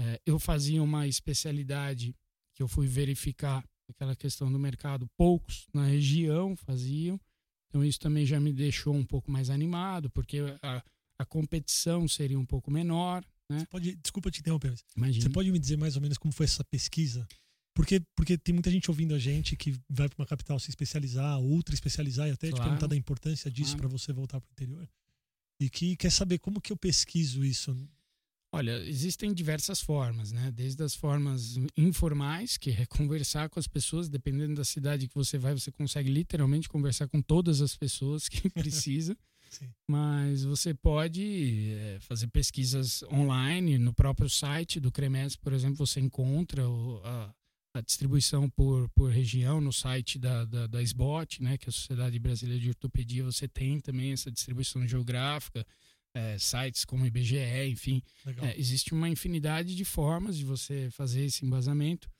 É, 0.00 0.20
eu 0.24 0.38
fazia 0.38 0.82
uma 0.82 1.06
especialidade 1.08 2.14
que 2.54 2.62
eu 2.62 2.68
fui 2.68 2.86
verificar 2.86 3.64
aquela 3.88 4.14
questão 4.14 4.50
do 4.50 4.58
mercado, 4.58 5.08
poucos 5.16 5.66
na 5.72 5.86
região 5.86 6.54
faziam, 6.56 7.20
então 7.68 7.84
isso 7.84 8.00
também 8.00 8.24
já 8.24 8.40
me 8.40 8.52
deixou 8.52 8.94
um 8.94 9.04
pouco 9.04 9.30
mais 9.30 9.50
animado, 9.50 10.10
porque 10.10 10.38
a, 10.62 10.82
a 11.18 11.24
competição 11.24 12.08
seria 12.08 12.38
um 12.38 12.46
pouco 12.46 12.70
menor. 12.70 13.24
Né? 13.50 13.64
pode, 13.70 13.96
desculpa 13.96 14.30
te 14.30 14.40
interromper, 14.40 14.74
Imagina. 14.94 15.22
você 15.22 15.30
pode 15.30 15.50
me 15.50 15.58
dizer 15.58 15.78
mais 15.78 15.96
ou 15.96 16.02
menos 16.02 16.18
como 16.18 16.32
foi 16.32 16.44
essa 16.44 16.62
pesquisa? 16.64 17.26
Porque, 17.74 18.02
porque 18.16 18.36
tem 18.36 18.52
muita 18.52 18.70
gente 18.70 18.90
ouvindo 18.90 19.14
a 19.14 19.18
gente 19.18 19.56
que 19.56 19.70
vai 19.88 20.08
para 20.08 20.20
uma 20.20 20.26
capital 20.26 20.58
se 20.58 20.68
especializar, 20.68 21.38
outra 21.38 21.74
especializar, 21.74 22.28
e 22.28 22.32
até 22.32 22.48
claro. 22.48 22.62
te 22.62 22.66
perguntar 22.66 22.86
da 22.88 22.96
importância 22.96 23.50
disso 23.50 23.76
claro. 23.76 23.88
para 23.88 23.98
você 23.98 24.12
voltar 24.12 24.40
para 24.40 24.48
o 24.48 24.52
interior. 24.52 24.88
E 25.60 25.70
que 25.70 25.96
quer 25.96 26.10
saber 26.10 26.38
como 26.38 26.60
que 26.60 26.72
eu 26.72 26.76
pesquiso 26.76 27.44
isso 27.44 27.74
Olha, 28.58 28.72
existem 28.88 29.32
diversas 29.32 29.80
formas, 29.80 30.32
né? 30.32 30.50
Desde 30.50 30.82
as 30.82 30.92
formas 30.92 31.54
informais, 31.76 32.56
que 32.56 32.70
é 32.70 32.84
conversar 32.86 33.48
com 33.48 33.60
as 33.60 33.68
pessoas, 33.68 34.08
dependendo 34.08 34.56
da 34.56 34.64
cidade 34.64 35.06
que 35.06 35.14
você 35.14 35.38
vai, 35.38 35.54
você 35.54 35.70
consegue 35.70 36.10
literalmente 36.10 36.68
conversar 36.68 37.06
com 37.06 37.22
todas 37.22 37.60
as 37.60 37.76
pessoas 37.76 38.28
que 38.28 38.50
precisa. 38.50 39.16
Mas 39.88 40.42
você 40.42 40.74
pode 40.74 41.70
é, 41.70 41.98
fazer 42.00 42.26
pesquisas 42.26 43.04
online 43.04 43.78
no 43.78 43.94
próprio 43.94 44.28
site 44.28 44.80
do 44.80 44.90
CREMES, 44.90 45.36
por 45.36 45.52
exemplo, 45.52 45.86
você 45.86 46.00
encontra 46.00 46.68
o, 46.68 47.00
a, 47.04 47.32
a 47.74 47.80
distribuição 47.80 48.50
por, 48.50 48.88
por 48.90 49.12
região 49.12 49.60
no 49.60 49.72
site 49.72 50.18
da, 50.18 50.44
da, 50.44 50.66
da 50.66 50.82
SBOT, 50.82 51.44
né, 51.44 51.56
que 51.56 51.66
é 51.66 51.70
a 51.70 51.72
Sociedade 51.72 52.18
Brasileira 52.18 52.60
de 52.60 52.70
Ortopedia, 52.70 53.22
você 53.22 53.46
tem 53.46 53.80
também 53.80 54.12
essa 54.12 54.32
distribuição 54.32 54.84
geográfica, 54.84 55.64
é, 56.18 56.38
sites 56.38 56.84
como 56.84 57.06
IBGE, 57.06 57.68
enfim. 57.70 58.02
É, 58.42 58.58
existe 58.58 58.92
uma 58.92 59.08
infinidade 59.08 59.74
de 59.76 59.84
formas 59.84 60.36
de 60.36 60.44
você 60.44 60.88
fazer 60.90 61.24
esse 61.24 61.46
embasamento. 61.46 62.10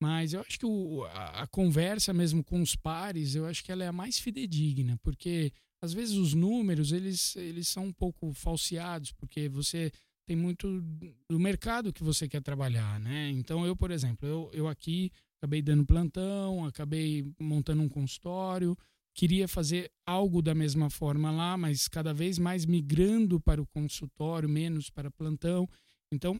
Mas 0.00 0.32
eu 0.32 0.40
acho 0.40 0.58
que 0.58 0.66
o, 0.66 1.04
a, 1.04 1.42
a, 1.42 1.46
conversa 1.46 2.12
mesmo 2.12 2.44
com 2.44 2.60
os 2.60 2.76
pares, 2.76 3.34
eu 3.34 3.46
acho 3.46 3.64
que 3.64 3.72
ela 3.72 3.84
é 3.84 3.88
a 3.88 3.92
mais 3.92 4.18
fidedigna, 4.18 4.98
porque 5.02 5.52
às 5.80 5.92
vezes 5.92 6.16
os 6.16 6.34
números, 6.34 6.92
eles, 6.92 7.34
eles 7.36 7.68
são 7.68 7.86
um 7.86 7.92
pouco 7.92 8.32
falseados, 8.34 9.12
porque 9.12 9.48
você 9.48 9.90
tem 10.26 10.36
muito 10.36 10.82
do 11.30 11.38
mercado 11.38 11.92
que 11.92 12.02
você 12.02 12.28
quer 12.28 12.42
trabalhar, 12.42 13.00
né? 13.00 13.30
Então 13.30 13.64
eu, 13.64 13.74
por 13.74 13.90
exemplo, 13.90 14.28
eu, 14.28 14.50
eu 14.52 14.68
aqui 14.68 15.10
acabei 15.38 15.62
dando 15.62 15.86
plantão, 15.86 16.64
acabei 16.66 17.24
montando 17.38 17.80
um 17.80 17.88
consultório, 17.88 18.76
queria 19.16 19.48
fazer 19.48 19.90
algo 20.06 20.42
da 20.42 20.54
mesma 20.54 20.90
forma 20.90 21.30
lá, 21.30 21.56
mas 21.56 21.88
cada 21.88 22.12
vez 22.12 22.38
mais 22.38 22.66
migrando 22.66 23.40
para 23.40 23.60
o 23.60 23.66
consultório, 23.66 24.48
menos 24.48 24.90
para 24.90 25.10
plantão. 25.10 25.66
Então, 26.12 26.38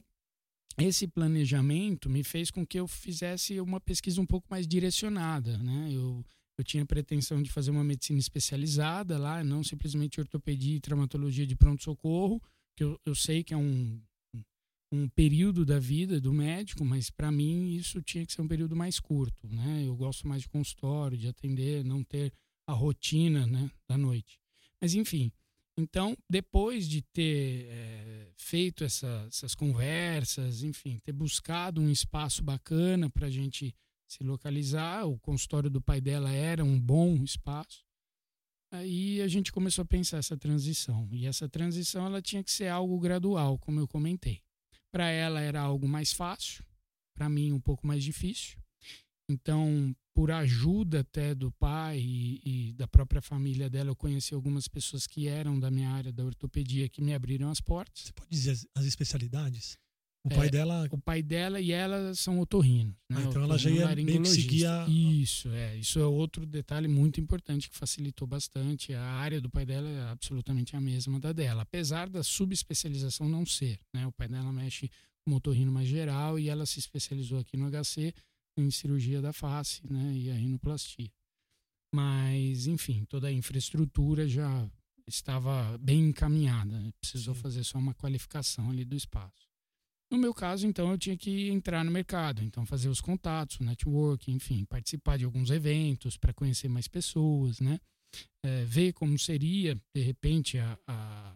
esse 0.77 1.07
planejamento 1.07 2.07
me 2.07 2.23
fez 2.23 2.51
com 2.51 2.65
que 2.65 2.79
eu 2.79 2.87
fizesse 2.87 3.59
uma 3.59 3.81
pesquisa 3.81 4.21
um 4.21 4.25
pouco 4.27 4.47
mais 4.49 4.67
direcionada, 4.67 5.57
né? 5.57 5.89
Eu, 5.91 6.23
eu 6.55 6.63
tinha 6.63 6.85
pretensão 6.85 7.41
de 7.41 7.51
fazer 7.51 7.71
uma 7.71 7.83
medicina 7.83 8.19
especializada 8.19 9.17
lá, 9.17 9.43
não 9.43 9.63
simplesmente 9.63 10.19
ortopedia 10.19 10.75
e 10.77 10.79
traumatologia 10.79 11.47
de 11.47 11.55
pronto-socorro, 11.55 12.39
que 12.75 12.83
eu, 12.83 13.01
eu 13.03 13.15
sei 13.15 13.43
que 13.43 13.55
é 13.55 13.57
um, 13.57 13.99
um 14.91 15.09
período 15.09 15.65
da 15.65 15.79
vida 15.79 16.21
do 16.21 16.31
médico, 16.31 16.85
mas 16.85 17.09
para 17.09 17.31
mim 17.31 17.71
isso 17.71 17.99
tinha 18.03 18.23
que 18.23 18.31
ser 18.31 18.43
um 18.43 18.47
período 18.47 18.75
mais 18.75 18.99
curto, 18.99 19.47
né? 19.47 19.83
Eu 19.83 19.95
gosto 19.95 20.27
mais 20.27 20.43
de 20.43 20.49
consultório, 20.49 21.17
de 21.17 21.27
atender, 21.27 21.83
não 21.83 22.03
ter 22.03 22.31
a 22.67 22.73
rotina, 22.73 23.47
né, 23.47 23.71
da 23.87 23.97
noite. 23.97 24.39
Mas 24.79 24.93
enfim, 24.93 25.31
então 25.77 26.15
depois 26.29 26.87
de 26.87 27.01
ter 27.01 27.65
é, 27.69 28.31
feito 28.35 28.83
essa, 28.83 29.25
essas 29.27 29.55
conversas, 29.55 30.63
enfim, 30.63 30.99
ter 30.99 31.13
buscado 31.13 31.81
um 31.81 31.89
espaço 31.89 32.43
bacana 32.43 33.09
para 33.09 33.27
a 33.27 33.31
gente 33.31 33.73
se 34.07 34.23
localizar, 34.23 35.05
o 35.05 35.19
consultório 35.19 35.69
do 35.69 35.81
pai 35.81 35.99
dela 35.99 36.31
era 36.31 36.63
um 36.63 36.79
bom 36.79 37.23
espaço. 37.23 37.85
Aí 38.71 39.21
a 39.21 39.27
gente 39.27 39.51
começou 39.51 39.81
a 39.81 39.85
pensar 39.85 40.17
essa 40.17 40.37
transição. 40.37 41.07
E 41.11 41.25
essa 41.25 41.47
transição 41.47 42.05
ela 42.05 42.21
tinha 42.21 42.43
que 42.43 42.51
ser 42.51 42.67
algo 42.67 42.99
gradual, 42.99 43.57
como 43.59 43.79
eu 43.79 43.87
comentei. 43.87 44.41
Para 44.91 45.09
ela 45.09 45.39
era 45.41 45.61
algo 45.61 45.87
mais 45.87 46.11
fácil, 46.11 46.65
para 47.13 47.29
mim 47.29 47.51
um 47.51 47.59
pouco 47.59 47.85
mais 47.85 48.03
difícil. 48.03 48.57
Então, 49.29 49.95
por 50.13 50.31
ajuda 50.31 51.01
até 51.01 51.35
do 51.35 51.51
pai 51.51 51.99
e, 51.99 52.41
e, 52.43 52.73
da 52.73 52.87
própria 52.87 53.21
família 53.21 53.69
dela, 53.69 53.89
eu 53.89 53.95
conheci 53.95 54.33
algumas 54.33 54.67
pessoas 54.67 55.05
que 55.05 55.27
eram 55.27 55.59
da 55.59 55.69
minha 55.69 55.89
área 55.89 56.11
da 56.11 56.23
ortopedia 56.23 56.87
que 56.87 57.01
me 57.01 57.13
abriram 57.13 57.49
as 57.49 57.59
portas. 57.59 58.05
Você 58.05 58.13
pode 58.13 58.29
dizer 58.29 58.51
as, 58.51 58.65
as 58.73 58.85
especialidades? 58.85 59.77
O 60.23 60.29
pai 60.29 60.47
é, 60.47 60.49
dela. 60.49 60.87
O 60.91 60.97
pai 60.97 61.21
dela 61.21 61.61
e 61.61 61.71
ela 61.71 62.13
são 62.13 62.39
otorrinos. 62.39 62.95
Né? 63.09 63.17
Ah, 63.17 63.23
então 63.23 63.43
ela 63.43 63.57
já 63.57 63.69
ia 63.69 63.95
meio 63.95 64.21
que 64.21 64.29
seguir 64.29 64.65
a... 64.65 64.85
Isso, 64.87 65.49
é. 65.49 65.77
Isso 65.77 65.99
é 65.99 66.05
outro 66.05 66.45
detalhe 66.45 66.87
muito 66.87 67.21
importante 67.21 67.69
que 67.69 67.77
facilitou 67.77 68.27
bastante. 68.27 68.93
A 68.93 69.03
área 69.03 69.39
do 69.39 69.49
pai 69.49 69.65
dela 69.65 69.87
é 69.87 70.09
absolutamente 70.09 70.75
a 70.75 70.81
mesma 70.81 71.19
da 71.19 71.31
dela, 71.31 71.61
apesar 71.61 72.09
da 72.09 72.23
subespecialização 72.23 73.29
não 73.29 73.45
ser. 73.45 73.79
Né? 73.93 74.05
O 74.05 74.11
pai 74.11 74.27
dela 74.27 74.51
mexe 74.51 74.89
com 75.23 75.33
otorrino 75.33 75.71
mais 75.71 75.87
geral 75.87 76.39
e 76.39 76.49
ela 76.49 76.65
se 76.65 76.79
especializou 76.79 77.39
aqui 77.39 77.55
no 77.55 77.69
HC 77.69 78.13
em 78.59 78.71
cirurgia 78.71 79.21
da 79.21 79.33
face 79.33 79.81
né? 79.89 80.13
e 80.13 80.29
a 80.29 80.35
rinoplastia. 80.35 81.11
Mas, 81.93 82.67
enfim, 82.67 83.05
toda 83.05 83.27
a 83.27 83.31
infraestrutura 83.31 84.27
já 84.27 84.69
estava 85.07 85.77
bem 85.77 86.09
encaminhada. 86.09 86.79
Né? 86.79 86.91
Precisou 86.99 87.33
Sim. 87.35 87.41
fazer 87.41 87.63
só 87.63 87.77
uma 87.77 87.93
qualificação 87.93 88.69
ali 88.69 88.83
do 88.83 88.95
espaço. 88.95 89.47
No 90.09 90.17
meu 90.17 90.33
caso, 90.33 90.65
então, 90.65 90.89
eu 90.91 90.97
tinha 90.97 91.17
que 91.17 91.49
entrar 91.49 91.83
no 91.83 91.91
mercado, 91.91 92.41
então 92.41 92.65
fazer 92.65 92.87
os 92.87 93.01
contatos, 93.01 93.59
o 93.59 93.63
network, 93.63 94.31
enfim, 94.31 94.63
participar 94.63 95.17
de 95.17 95.25
alguns 95.25 95.49
eventos 95.49 96.17
para 96.17 96.33
conhecer 96.33 96.69
mais 96.69 96.87
pessoas, 96.87 97.59
né? 97.59 97.77
É, 98.41 98.63
ver 98.63 98.93
como 98.93 99.19
seria, 99.19 99.75
de 99.93 100.01
repente, 100.01 100.57
a, 100.57 100.79
a, 100.87 101.35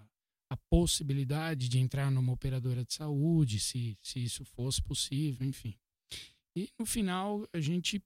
a, 0.52 0.58
possibilidade 0.70 1.68
de 1.68 1.80
entrar 1.80 2.10
numa 2.10 2.32
operadora 2.32 2.86
de 2.86 2.94
saúde, 2.94 3.60
se, 3.60 3.98
se 4.02 4.24
isso 4.24 4.46
fosse 4.46 4.82
possível, 4.82 5.46
enfim. 5.46 5.76
E 6.56 6.70
no 6.78 6.86
final, 6.86 7.48
a 7.54 7.60
gente 7.60 8.02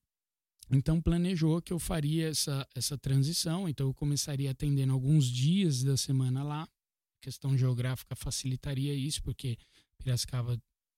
então 0.72 1.00
planejou 1.00 1.62
que 1.62 1.72
eu 1.72 1.80
faria 1.80 2.30
essa, 2.30 2.68
essa 2.74 2.98
transição, 2.98 3.70
então 3.70 3.88
eu 3.88 3.94
começaria 3.94 4.50
atendendo 4.50 4.94
alguns 4.94 5.26
dias 5.28 5.84
da 5.84 5.96
semana 5.96 6.44
lá. 6.44 6.64
A 6.64 6.70
questão 7.22 7.58
geográfica 7.58 8.16
facilitaria 8.16 8.94
isso, 8.94 9.22
porque 9.22 9.58
Piracicaba 10.00 10.58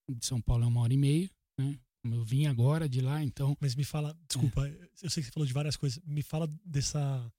de 0.10 0.26
São 0.26 0.42
Paulo 0.42 0.64
é 0.64 0.68
uma 0.68 0.82
hora 0.82 0.94
e 0.94 0.98
meia, 0.98 1.30
né? 1.60 1.78
Eu 2.06 2.24
vim 2.24 2.46
agora 2.46 2.88
de 2.88 3.02
lá, 3.02 3.22
então. 3.22 3.58
Mas 3.60 3.76
me 3.76 3.84
fala, 3.84 4.18
desculpa, 4.28 4.68
é. 4.68 4.90
eu 5.02 5.10
sei 5.10 5.22
que 5.22 5.28
você 5.28 5.34
falou 5.34 5.46
de 5.46 5.54
várias 5.54 5.76
coisas. 5.76 6.02
Me 6.06 6.22
fala 6.22 6.48
dessa 6.64 7.32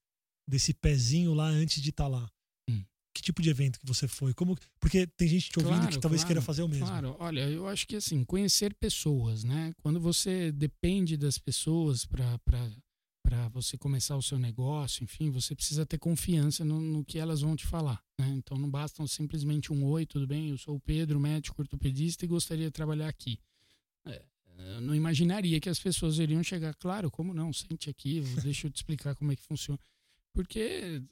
desse 0.46 0.72
pezinho 0.72 1.34
lá 1.34 1.46
antes 1.46 1.82
de 1.82 1.90
estar 1.90 2.04
tá 2.04 2.08
lá. 2.08 2.30
Que 3.18 3.22
tipo 3.22 3.42
de 3.42 3.50
evento 3.50 3.80
que 3.80 3.86
você 3.86 4.06
foi? 4.06 4.32
Como, 4.32 4.56
porque 4.78 5.06
tem 5.06 5.26
gente 5.26 5.50
te 5.50 5.58
ouvindo 5.58 5.76
claro, 5.76 5.92
que 5.92 5.98
talvez 5.98 6.22
claro, 6.22 6.28
queira 6.28 6.42
fazer 6.42 6.62
o 6.62 6.68
mesmo. 6.68 6.86
Claro, 6.86 7.16
olha, 7.18 7.40
eu 7.50 7.66
acho 7.66 7.84
que 7.86 7.96
assim, 7.96 8.24
conhecer 8.24 8.72
pessoas, 8.74 9.42
né? 9.42 9.74
Quando 9.82 9.98
você 9.98 10.52
depende 10.52 11.16
das 11.16 11.36
pessoas 11.36 12.04
para 12.04 12.38
para 13.28 13.46
você 13.48 13.76
começar 13.76 14.16
o 14.16 14.22
seu 14.22 14.38
negócio, 14.38 15.04
enfim, 15.04 15.30
você 15.30 15.54
precisa 15.54 15.84
ter 15.84 15.98
confiança 15.98 16.64
no, 16.64 16.80
no 16.80 17.04
que 17.04 17.18
elas 17.18 17.42
vão 17.42 17.54
te 17.54 17.66
falar. 17.66 18.02
Né? 18.18 18.26
Então 18.30 18.56
não 18.56 18.70
basta 18.70 19.06
simplesmente 19.06 19.70
um 19.70 19.84
oi, 19.84 20.06
tudo 20.06 20.26
bem, 20.26 20.48
eu 20.48 20.56
sou 20.56 20.76
o 20.76 20.80
Pedro, 20.80 21.20
médico 21.20 21.60
ortopedista 21.60 22.24
e 22.24 22.28
gostaria 22.28 22.66
de 22.66 22.70
trabalhar 22.70 23.06
aqui. 23.06 23.38
É, 24.06 24.22
eu 24.76 24.80
não 24.80 24.94
imaginaria 24.94 25.60
que 25.60 25.68
as 25.68 25.78
pessoas 25.78 26.18
iriam 26.18 26.42
chegar, 26.42 26.74
claro, 26.76 27.10
como 27.10 27.34
não, 27.34 27.52
sente 27.52 27.90
aqui, 27.90 28.20
deixa 28.42 28.66
eu 28.66 28.70
te 28.70 28.76
explicar 28.76 29.14
como 29.14 29.30
é 29.30 29.36
que 29.36 29.42
funciona. 29.42 29.78
Porque 30.32 31.02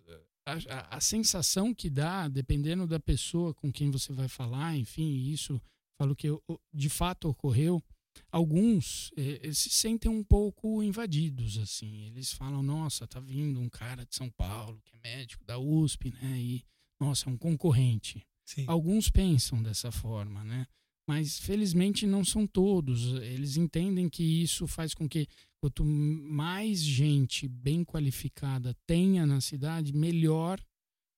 a, 0.46 0.96
a, 0.96 1.00
sensação 1.00 1.74
que 1.74 1.90
dá, 1.90 2.28
dependendo 2.28 2.86
da 2.86 3.00
pessoa 3.00 3.52
com 3.52 3.72
quem 3.72 3.90
você 3.90 4.12
vai 4.12 4.28
falar, 4.28 4.76
enfim, 4.76 5.30
isso, 5.30 5.60
falo 5.98 6.14
que 6.14 6.28
de 6.72 6.88
fato 6.88 7.28
ocorreu, 7.28 7.82
alguns 8.30 9.10
eh, 9.16 9.52
se 9.52 9.70
sentem 9.70 10.10
um 10.10 10.22
pouco 10.22 10.82
invadidos, 10.82 11.58
assim. 11.58 12.06
Eles 12.06 12.32
falam, 12.32 12.62
nossa, 12.62 13.06
tá 13.06 13.18
vindo 13.18 13.60
um 13.60 13.68
cara 13.68 14.06
de 14.06 14.14
São 14.14 14.30
Paulo, 14.30 14.80
que 14.84 14.94
é 14.94 15.16
médico 15.16 15.44
da 15.44 15.58
USP, 15.58 16.14
né? 16.22 16.38
E, 16.38 16.64
nossa, 17.00 17.28
é 17.28 17.32
um 17.32 17.36
concorrente. 17.36 18.24
Sim. 18.44 18.64
Alguns 18.68 19.10
pensam 19.10 19.60
dessa 19.60 19.90
forma, 19.90 20.44
né? 20.44 20.66
Mas 21.08 21.38
felizmente 21.38 22.06
não 22.06 22.24
são 22.24 22.46
todos. 22.46 23.14
Eles 23.22 23.56
entendem 23.56 24.08
que 24.08 24.22
isso 24.22 24.66
faz 24.66 24.92
com 24.92 25.08
que 25.08 25.28
quanto 25.60 25.84
mais 25.84 26.80
gente 26.80 27.46
bem 27.48 27.84
qualificada 27.84 28.74
tenha 28.86 29.24
na 29.24 29.40
cidade, 29.40 29.92
melhor 29.92 30.60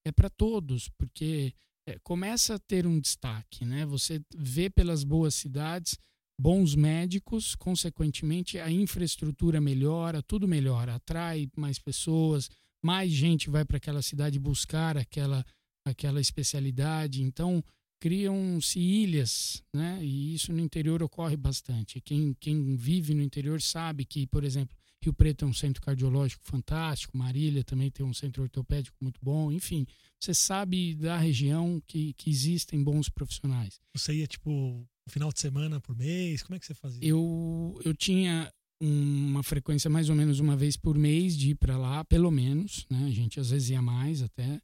é 0.07 0.13
para 0.13 0.31
todos, 0.31 0.89
porque 0.91 1.55
é, 1.87 1.99
começa 2.01 2.55
a 2.55 2.59
ter 2.59 2.87
um 2.87 3.01
destaque, 3.01 3.65
né? 3.65 3.85
Você 3.87 4.21
vê 4.35 4.71
pelas 4.71 5.05
boas 5.05 5.35
cidades 5.35 5.99
bons 6.41 6.75
médicos, 6.75 7.57
consequentemente 7.57 8.59
a 8.59 8.71
infraestrutura 8.71 9.61
melhora, 9.61 10.23
tudo 10.23 10.47
melhora, 10.47 10.95
atrai 10.95 11.49
mais 11.57 11.79
pessoas, 11.79 12.49
mais 12.83 13.11
gente 13.11 13.51
vai 13.51 13.65
para 13.65 13.79
aquela 13.79 14.03
cidade 14.03 14.39
buscar 14.39 14.97
aquela 14.97 15.45
aquela 15.85 16.21
especialidade, 16.21 17.23
então 17.23 17.65
criam-se 18.01 18.79
ilhas, 18.79 19.63
né? 19.73 19.99
E 20.03 20.35
isso 20.35 20.53
no 20.53 20.61
interior 20.61 21.03
ocorre 21.03 21.37
bastante. 21.37 22.01
Quem, 22.01 22.35
quem 22.39 22.77
vive 22.77 23.15
no 23.15 23.23
interior 23.23 23.61
sabe 23.61 24.05
que, 24.05 24.27
por 24.27 24.45
exemplo, 24.45 24.77
Rio 25.03 25.13
Preto 25.13 25.45
é 25.45 25.49
um 25.49 25.53
centro 25.53 25.81
cardiológico 25.81 26.45
fantástico, 26.45 27.17
Marília 27.17 27.63
também 27.63 27.91
tem 27.91 28.05
um 28.05 28.15
centro 28.15 28.43
ortopédico 28.43 28.97
muito 29.01 29.21
bom, 29.23 29.53
enfim, 29.53 29.87
você 30.19 30.35
sabe 30.35 30.95
da 30.95 31.17
região 31.17 31.81
que, 31.87 32.13
que 32.15 32.29
existem 32.31 32.83
bons 32.83 33.09
profissionais. 33.09 33.81
Você 33.95 34.15
ia, 34.15 34.27
tipo, 34.27 34.51
um 34.51 34.87
final 35.11 35.33
de 35.33 35.41
semana 35.41 35.81
por 35.81 35.97
mês? 35.97 36.43
Como 36.43 36.57
é 36.57 36.59
que 36.59 36.67
você 36.67 36.75
fazia? 36.75 37.01
Eu, 37.03 37.81
eu 37.85 37.95
tinha 37.95 38.53
uma 38.81 39.43
frequência 39.43 39.91
mais 39.91 40.09
ou 40.09 40.15
menos 40.15 40.41
uma 40.41 40.57
vez 40.57 40.77
por 40.77 40.97
mês 40.97 41.37
de 41.37 41.51
ir 41.51 41.55
para 41.57 41.77
lá, 41.77 42.05
pelo 42.05 42.31
menos, 42.31 42.87
né? 42.91 43.07
A 43.07 43.11
gente 43.11 43.41
às 43.41 43.51
vezes 43.51 43.71
ia 43.71 43.83
mais 43.83 44.23
até. 44.23 44.61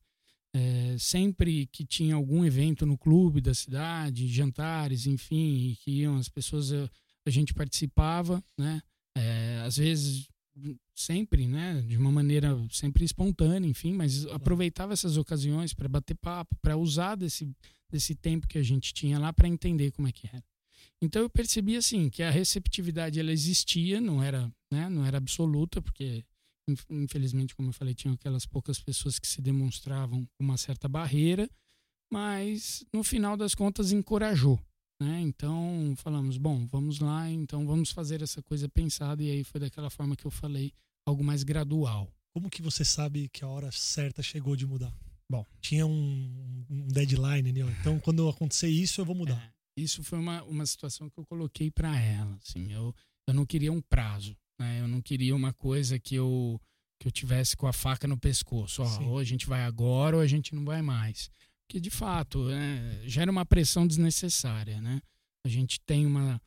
É, 0.57 0.97
sempre 0.99 1.67
que 1.67 1.85
tinha 1.85 2.15
algum 2.15 2.45
evento 2.45 2.87
no 2.87 2.97
clube 2.97 3.41
da 3.41 3.53
cidade, 3.53 4.29
jantares, 4.29 5.07
enfim, 5.07 5.77
que 5.83 5.91
iam 6.03 6.17
as 6.17 6.29
pessoas, 6.29 6.73
a, 6.73 6.89
a 7.27 7.31
gente 7.31 7.53
participava, 7.53 8.43
né? 8.57 8.81
É, 9.17 9.63
às 9.65 9.77
vezes 9.77 10.29
sempre, 10.95 11.49
né, 11.49 11.83
de 11.87 11.97
uma 11.97 12.13
maneira 12.13 12.57
sempre 12.71 13.05
espontânea, 13.05 13.69
enfim, 13.69 13.93
mas 13.93 14.25
aproveitava 14.27 14.93
essas 14.93 15.17
ocasiões 15.17 15.75
para 15.75 15.89
bater 15.89 16.15
papo, 16.15 16.57
para 16.63 16.77
usar 16.77 17.17
desse 17.17 17.49
desse 17.91 18.15
tempo 18.15 18.49
que 18.49 18.59
a 18.59 18.63
gente 18.63 18.93
tinha 18.93 19.19
lá 19.19 19.33
para 19.33 19.47
entender 19.47 19.93
como 19.93 20.09
é 20.09 20.13
que 20.13 20.27
era. 20.27 20.43
Então 21.01 21.23
eu 21.23 21.31
percebi 21.31 21.77
assim 21.77 22.09
que 22.09 22.23
a 22.23 22.31
receptividade 22.31 23.21
ela 23.21 23.31
existia, 23.31 24.01
não 24.01 24.23
era, 24.23 24.51
né, 24.71 24.89
não 24.89 25.05
era 25.05 25.19
absoluta, 25.19 25.81
porque 25.81 26.25
infelizmente, 26.91 27.55
como 27.55 27.69
eu 27.69 27.73
falei, 27.73 27.95
tinham 27.95 28.15
aquelas 28.15 28.47
poucas 28.47 28.81
pessoas 28.81 29.19
que 29.19 29.27
se 29.27 29.41
demonstravam 29.43 30.25
com 30.25 30.45
uma 30.45 30.57
certa 30.57 30.89
barreira, 30.89 31.49
mas 32.13 32.85
no 32.93 33.03
final 33.03 33.37
das 33.37 33.55
contas 33.55 33.93
encorajou. 33.93 34.61
Né? 35.01 35.21
Então 35.21 35.95
falamos, 35.97 36.39
bom, 36.39 36.67
vamos 36.67 37.01
lá, 37.01 37.29
então 37.29 37.67
vamos 37.67 37.91
fazer 37.91 38.23
essa 38.23 38.43
coisa 38.43 38.69
pensada, 38.69 39.23
e 39.23 39.31
aí 39.31 39.45
foi 39.45 39.61
daquela 39.61 39.91
forma 39.91 40.17
que 40.17 40.25
eu 40.25 40.31
falei, 40.31 40.73
algo 41.07 41.23
mais 41.23 41.43
gradual. 41.43 42.11
Como 42.33 42.51
que 42.51 42.63
você 42.63 42.85
sabe 42.85 43.29
que 43.29 43.45
a 43.45 43.49
hora 43.49 43.71
certa 43.71 44.23
chegou 44.23 44.57
de 44.57 44.67
mudar? 44.67 44.93
Bom, 45.31 45.45
tinha 45.61 45.87
um, 45.87 46.65
um 46.69 46.89
deadline, 46.89 47.53
né? 47.53 47.61
Então, 47.81 47.99
quando 48.01 48.29
acontecer 48.29 48.69
isso, 48.69 49.01
eu 49.01 49.05
vou 49.05 49.15
mudar. 49.15 49.41
É, 49.43 49.81
isso 49.81 50.03
foi 50.03 50.19
uma, 50.19 50.43
uma 50.45 50.67
situação 50.67 51.09
que 51.09 51.19
eu 51.19 51.25
coloquei 51.25 51.71
para 51.71 51.99
ela. 51.99 52.39
Assim, 52.43 52.73
eu, 52.73 52.95
eu 53.27 53.35
não 53.35 53.47
queria 53.47 53.73
um 53.73 53.81
prazo. 53.81 54.37
Né? 54.59 54.81
Eu 54.81 54.89
não 54.89 55.01
queria 55.01 55.35
uma 55.35 55.53
coisa 55.53 55.99
que 55.99 56.15
eu, 56.15 56.61
que 57.01 57.09
eu 57.09 57.13
tivesse 57.13 57.57
com 57.57 57.67
a 57.67 57.73
faca 57.73 58.07
no 58.07 58.19
pescoço. 58.19 58.83
Ó, 58.83 59.03
ou 59.05 59.19
a 59.19 59.25
gente 59.25 59.47
vai 59.47 59.65
agora 59.65 60.17
ou 60.17 60.23
a 60.23 60.27
gente 60.27 60.55
não 60.55 60.65
vai 60.65 60.83
mais. 60.83 61.31
Porque, 61.67 61.81
de 61.81 61.91
fato, 61.91 62.51
é, 62.51 63.03
gera 63.07 63.31
uma 63.31 63.47
pressão 63.47 63.87
desnecessária. 63.87 64.81
Né? 64.81 65.01
A 65.45 65.49
gente 65.49 65.81
tem 65.81 66.07
uma, 66.07 66.41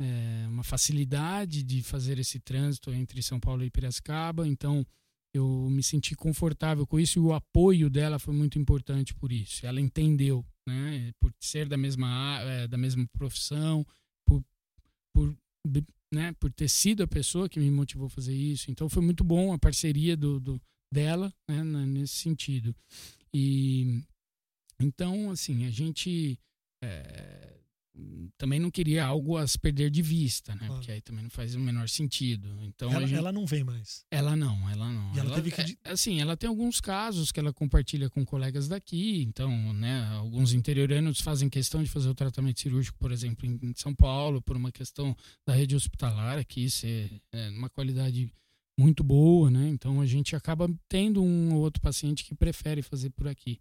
é, 0.00 0.46
uma 0.48 0.64
facilidade 0.64 1.62
de 1.62 1.82
fazer 1.82 2.18
esse 2.18 2.40
trânsito 2.40 2.92
entre 2.92 3.22
São 3.22 3.38
Paulo 3.38 3.64
e 3.64 3.70
Piracicaba, 3.70 4.46
então 4.46 4.86
eu 5.32 5.68
me 5.68 5.82
senti 5.82 6.14
confortável 6.14 6.86
com 6.86 6.98
isso 6.98 7.18
e 7.18 7.22
o 7.22 7.32
apoio 7.32 7.90
dela 7.90 8.20
foi 8.20 8.32
muito 8.32 8.56
importante 8.56 9.12
por 9.14 9.32
isso. 9.32 9.66
Ela 9.66 9.80
entendeu, 9.80 10.46
né? 10.66 11.12
Por 11.20 11.32
ser 11.40 11.68
da 11.68 11.76
mesma, 11.76 12.38
é, 12.42 12.68
da 12.68 12.78
mesma 12.78 13.04
profissão, 13.12 13.84
por, 14.24 14.44
por 15.12 15.36
né, 16.14 16.32
por 16.38 16.52
ter 16.52 16.68
sido 16.68 17.02
a 17.02 17.08
pessoa 17.08 17.48
que 17.48 17.58
me 17.58 17.70
motivou 17.70 18.06
a 18.06 18.10
fazer 18.10 18.34
isso. 18.34 18.70
Então 18.70 18.88
foi 18.88 19.02
muito 19.02 19.24
bom 19.24 19.52
a 19.52 19.58
parceria 19.58 20.16
do, 20.16 20.40
do 20.40 20.60
dela 20.92 21.32
né, 21.48 21.62
nesse 21.62 22.14
sentido. 22.14 22.74
E 23.32 24.02
então, 24.80 25.30
assim, 25.30 25.66
a 25.66 25.70
gente 25.70 26.38
é, 26.82 27.54
também 28.36 28.58
não 28.58 28.70
queria 28.70 29.04
algo 29.04 29.36
a 29.36 29.46
se 29.46 29.58
perder 29.58 29.90
de 29.90 30.02
vista, 30.02 30.54
né? 30.54 30.62
Ah. 30.64 30.72
Porque 30.72 30.90
aí 30.90 31.00
também 31.00 31.22
não 31.22 31.30
faz 31.30 31.54
o 31.54 31.60
menor 31.60 31.88
sentido. 31.88 32.48
Então 32.62 32.90
ela, 32.90 33.06
gente... 33.06 33.16
ela 33.16 33.32
não 33.32 33.46
vem 33.46 33.62
mais. 33.62 34.04
Ela 34.10 34.34
não, 34.34 34.68
ela 34.68 34.90
não. 34.90 35.14
E 35.14 35.18
ela, 35.18 35.28
ela 35.28 35.36
teve 35.36 35.50
que... 35.50 35.60
É, 35.60 35.92
assim, 35.92 36.20
ela 36.20 36.36
tem 36.36 36.48
alguns 36.48 36.80
casos 36.80 37.30
que 37.30 37.38
ela 37.38 37.52
compartilha 37.52 38.10
com 38.10 38.24
colegas 38.24 38.66
daqui. 38.66 39.22
Então, 39.22 39.72
né? 39.72 40.08
Alguns 40.14 40.52
interioranos 40.52 41.20
fazem 41.20 41.48
questão 41.48 41.82
de 41.82 41.90
fazer 41.90 42.08
o 42.08 42.14
tratamento 42.14 42.60
cirúrgico, 42.60 42.98
por 42.98 43.12
exemplo, 43.12 43.46
em 43.46 43.72
São 43.76 43.94
Paulo, 43.94 44.42
por 44.42 44.56
uma 44.56 44.72
questão 44.72 45.16
da 45.46 45.54
rede 45.54 45.76
hospitalar 45.76 46.38
aqui 46.38 46.68
ser 46.68 47.10
é, 47.32 47.48
uma 47.50 47.70
qualidade 47.70 48.30
muito 48.78 49.04
boa, 49.04 49.50
né? 49.50 49.68
Então 49.68 50.00
a 50.00 50.06
gente 50.06 50.34
acaba 50.34 50.68
tendo 50.88 51.22
um 51.22 51.54
ou 51.54 51.60
outro 51.60 51.80
paciente 51.80 52.24
que 52.24 52.34
prefere 52.34 52.82
fazer 52.82 53.10
por 53.10 53.28
aqui. 53.28 53.60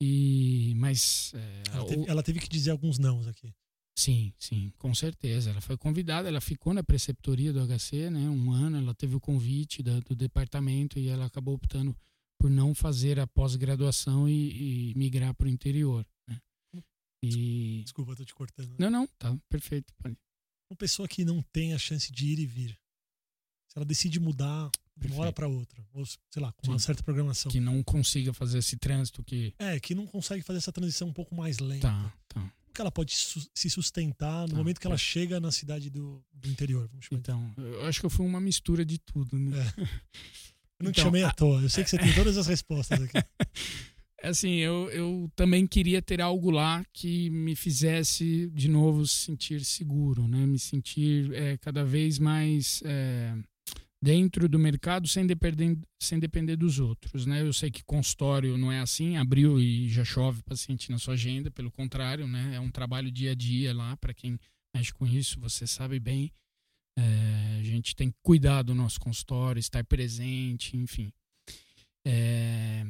E, 0.00 0.74
mas. 0.76 1.32
É, 1.34 1.62
ela, 1.72 1.86
teve, 1.86 2.10
ela, 2.10 2.22
teve, 2.22 2.40
que 2.40 2.48
dizer 2.48 2.70
alguns 2.70 2.98
nãos 2.98 3.26
aqui. 3.26 3.54
Sim, 3.98 4.32
sim, 4.38 4.72
com 4.78 4.94
certeza. 4.94 5.50
Ela 5.50 5.60
foi 5.60 5.76
convidada, 5.76 6.28
ela 6.28 6.40
ficou 6.40 6.72
na 6.72 6.84
preceptoria 6.84 7.52
do 7.52 7.66
HC, 7.66 8.10
né? 8.10 8.30
Um 8.30 8.52
ano, 8.52 8.76
ela 8.76 8.94
teve 8.94 9.16
o 9.16 9.20
convite 9.20 9.82
da, 9.82 9.98
do 10.00 10.14
departamento 10.14 11.00
e 11.00 11.08
ela 11.08 11.26
acabou 11.26 11.54
optando 11.54 11.96
por 12.38 12.48
não 12.48 12.72
fazer 12.74 13.18
a 13.18 13.26
pós-graduação 13.26 14.28
e, 14.28 14.92
e, 14.92 14.94
migrar 14.94 15.34
para 15.34 15.46
o 15.46 15.50
interior. 15.50 16.06
Né? 16.28 16.40
E... 17.24 17.80
Desculpa, 17.82 18.14
tô 18.14 18.24
te 18.24 18.32
cortando. 18.32 18.72
Não, 18.78 18.88
não, 18.88 19.06
tá 19.18 19.36
perfeito. 19.48 19.92
Uma 20.70 20.76
pessoa 20.78 21.08
que 21.08 21.24
não 21.24 21.42
tem 21.42 21.74
a 21.74 21.78
chance 21.78 22.12
de 22.12 22.26
ir 22.26 22.38
e 22.38 22.46
vir, 22.46 22.78
se 23.68 23.76
ela 23.76 23.84
decide 23.84 24.20
mudar 24.20 24.70
de 25.00 25.12
uma 25.12 25.22
hora 25.22 25.32
para 25.32 25.48
outra, 25.48 25.84
ou 25.92 26.04
sei 26.06 26.42
lá, 26.42 26.52
com 26.52 26.64
Sim. 26.64 26.70
uma 26.72 26.78
certa 26.78 27.02
programação. 27.02 27.50
Que 27.50 27.60
não 27.60 27.82
consiga 27.82 28.32
fazer 28.32 28.58
esse 28.58 28.76
trânsito 28.76 29.22
que. 29.22 29.54
É, 29.58 29.78
que 29.78 29.94
não 29.94 30.06
consegue 30.06 30.42
fazer 30.42 30.58
essa 30.58 30.72
transição 30.72 31.08
um 31.08 31.12
pouco 31.12 31.34
mais 31.34 31.58
lenta. 31.58 31.88
Tá, 31.88 32.12
tá. 32.28 32.40
Como 32.40 32.74
que 32.74 32.80
ela 32.80 32.92
pode 32.92 33.14
se 33.54 33.70
sustentar 33.70 34.42
no 34.42 34.50
tá, 34.50 34.56
momento 34.56 34.80
que 34.80 34.86
ela 34.86 34.98
chega 34.98 35.40
na 35.40 35.50
cidade 35.50 35.90
do, 35.90 36.22
do 36.32 36.48
interior? 36.48 36.88
então, 37.12 37.52
eu 37.56 37.86
acho 37.86 38.00
que 38.00 38.06
eu 38.06 38.10
fui 38.10 38.26
uma 38.26 38.40
mistura 38.40 38.84
de 38.84 38.98
tudo, 38.98 39.38
né? 39.38 39.56
É. 39.58 39.88
Eu 40.80 40.84
não 40.84 40.90
então, 40.92 41.02
te 41.02 41.06
chamei 41.06 41.24
à 41.24 41.32
toa, 41.32 41.60
eu 41.60 41.68
sei 41.68 41.82
que 41.82 41.90
você 41.90 41.98
tem 41.98 42.14
todas 42.14 42.38
as 42.38 42.46
respostas 42.46 43.02
aqui. 43.02 43.18
assim, 44.22 44.58
eu, 44.58 44.88
eu 44.90 45.28
também 45.34 45.66
queria 45.66 46.00
ter 46.00 46.20
algo 46.20 46.52
lá 46.52 46.84
que 46.92 47.28
me 47.30 47.56
fizesse 47.56 48.48
de 48.54 48.68
novo 48.68 49.04
sentir 49.04 49.64
seguro, 49.64 50.28
né? 50.28 50.46
Me 50.46 50.56
sentir 50.56 51.32
é, 51.34 51.56
cada 51.56 51.84
vez 51.84 52.20
mais 52.20 52.80
é, 52.84 53.34
dentro 54.02 54.48
do 54.48 54.58
mercado 54.58 55.08
sem 55.08 55.26
depender, 55.26 55.76
sem 56.00 56.18
depender 56.18 56.56
dos 56.56 56.78
outros. 56.78 57.26
Né? 57.26 57.42
Eu 57.42 57.52
sei 57.52 57.70
que 57.70 57.82
consultório 57.84 58.56
não 58.56 58.70
é 58.70 58.80
assim, 58.80 59.16
abriu 59.16 59.60
e 59.60 59.88
já 59.88 60.04
chove 60.04 60.42
paciente 60.42 60.90
na 60.90 60.98
sua 60.98 61.14
agenda, 61.14 61.50
pelo 61.50 61.70
contrário, 61.70 62.26
né? 62.26 62.54
é 62.54 62.60
um 62.60 62.70
trabalho 62.70 63.10
dia 63.10 63.32
a 63.32 63.34
dia 63.34 63.74
lá, 63.74 63.96
para 63.96 64.14
quem 64.14 64.38
mexe 64.74 64.92
com 64.92 65.06
isso, 65.06 65.40
você 65.40 65.66
sabe 65.66 65.98
bem. 65.98 66.32
É, 66.98 67.58
a 67.60 67.62
gente 67.62 67.94
tem 67.94 68.10
que 68.10 68.16
cuidar 68.22 68.62
do 68.62 68.74
nosso 68.74 69.00
consultório, 69.00 69.60
estar 69.60 69.84
presente, 69.84 70.76
enfim. 70.76 71.12
É, 72.06 72.84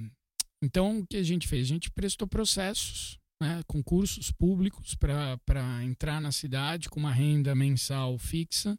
então, 0.62 1.01
o 1.01 1.07
que 1.07 1.16
a 1.16 1.23
gente 1.23 1.47
fez? 1.47 1.66
A 1.66 1.68
gente 1.68 1.90
prestou 1.90 2.27
processos, 2.27 3.18
né, 3.40 3.62
concursos 3.66 4.31
públicos 4.33 4.94
para 4.94 5.85
entrar 5.85 6.21
na 6.21 6.33
cidade 6.33 6.88
com 6.88 6.99
uma 6.99 7.12
renda 7.12 7.55
mensal 7.55 8.18
fixa 8.18 8.79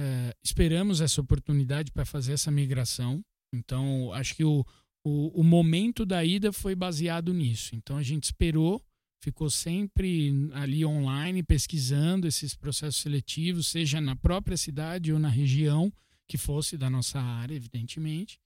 é, 0.00 0.34
esperamos 0.42 1.00
essa 1.00 1.20
oportunidade 1.20 1.92
para 1.92 2.04
fazer 2.04 2.32
essa 2.32 2.50
migração. 2.50 3.24
Então, 3.52 4.12
acho 4.12 4.34
que 4.34 4.44
o, 4.44 4.64
o, 5.04 5.40
o, 5.40 5.44
momento 5.44 6.04
da 6.04 6.24
ida 6.24 6.52
foi 6.52 6.74
baseado 6.74 7.32
nisso. 7.32 7.76
Então, 7.76 7.96
a 7.96 8.02
gente 8.02 8.24
esperou, 8.24 8.84
ficou 9.20 9.48
sempre 9.48 10.32
ali 10.52 10.84
online, 10.84 11.42
pesquisando 11.42 12.26
esses 12.26 12.56
processos 12.56 13.00
seletivos, 13.00 13.68
seja 13.68 14.00
na 14.00 14.16
própria 14.16 14.56
cidade 14.56 15.12
ou 15.12 15.18
na 15.18 15.28
região 15.28 15.92
que 16.26 16.36
fosse 16.36 16.76
da 16.76 16.90
nossa 16.90 17.20
área, 17.20 17.54
evidentemente. 17.54 18.38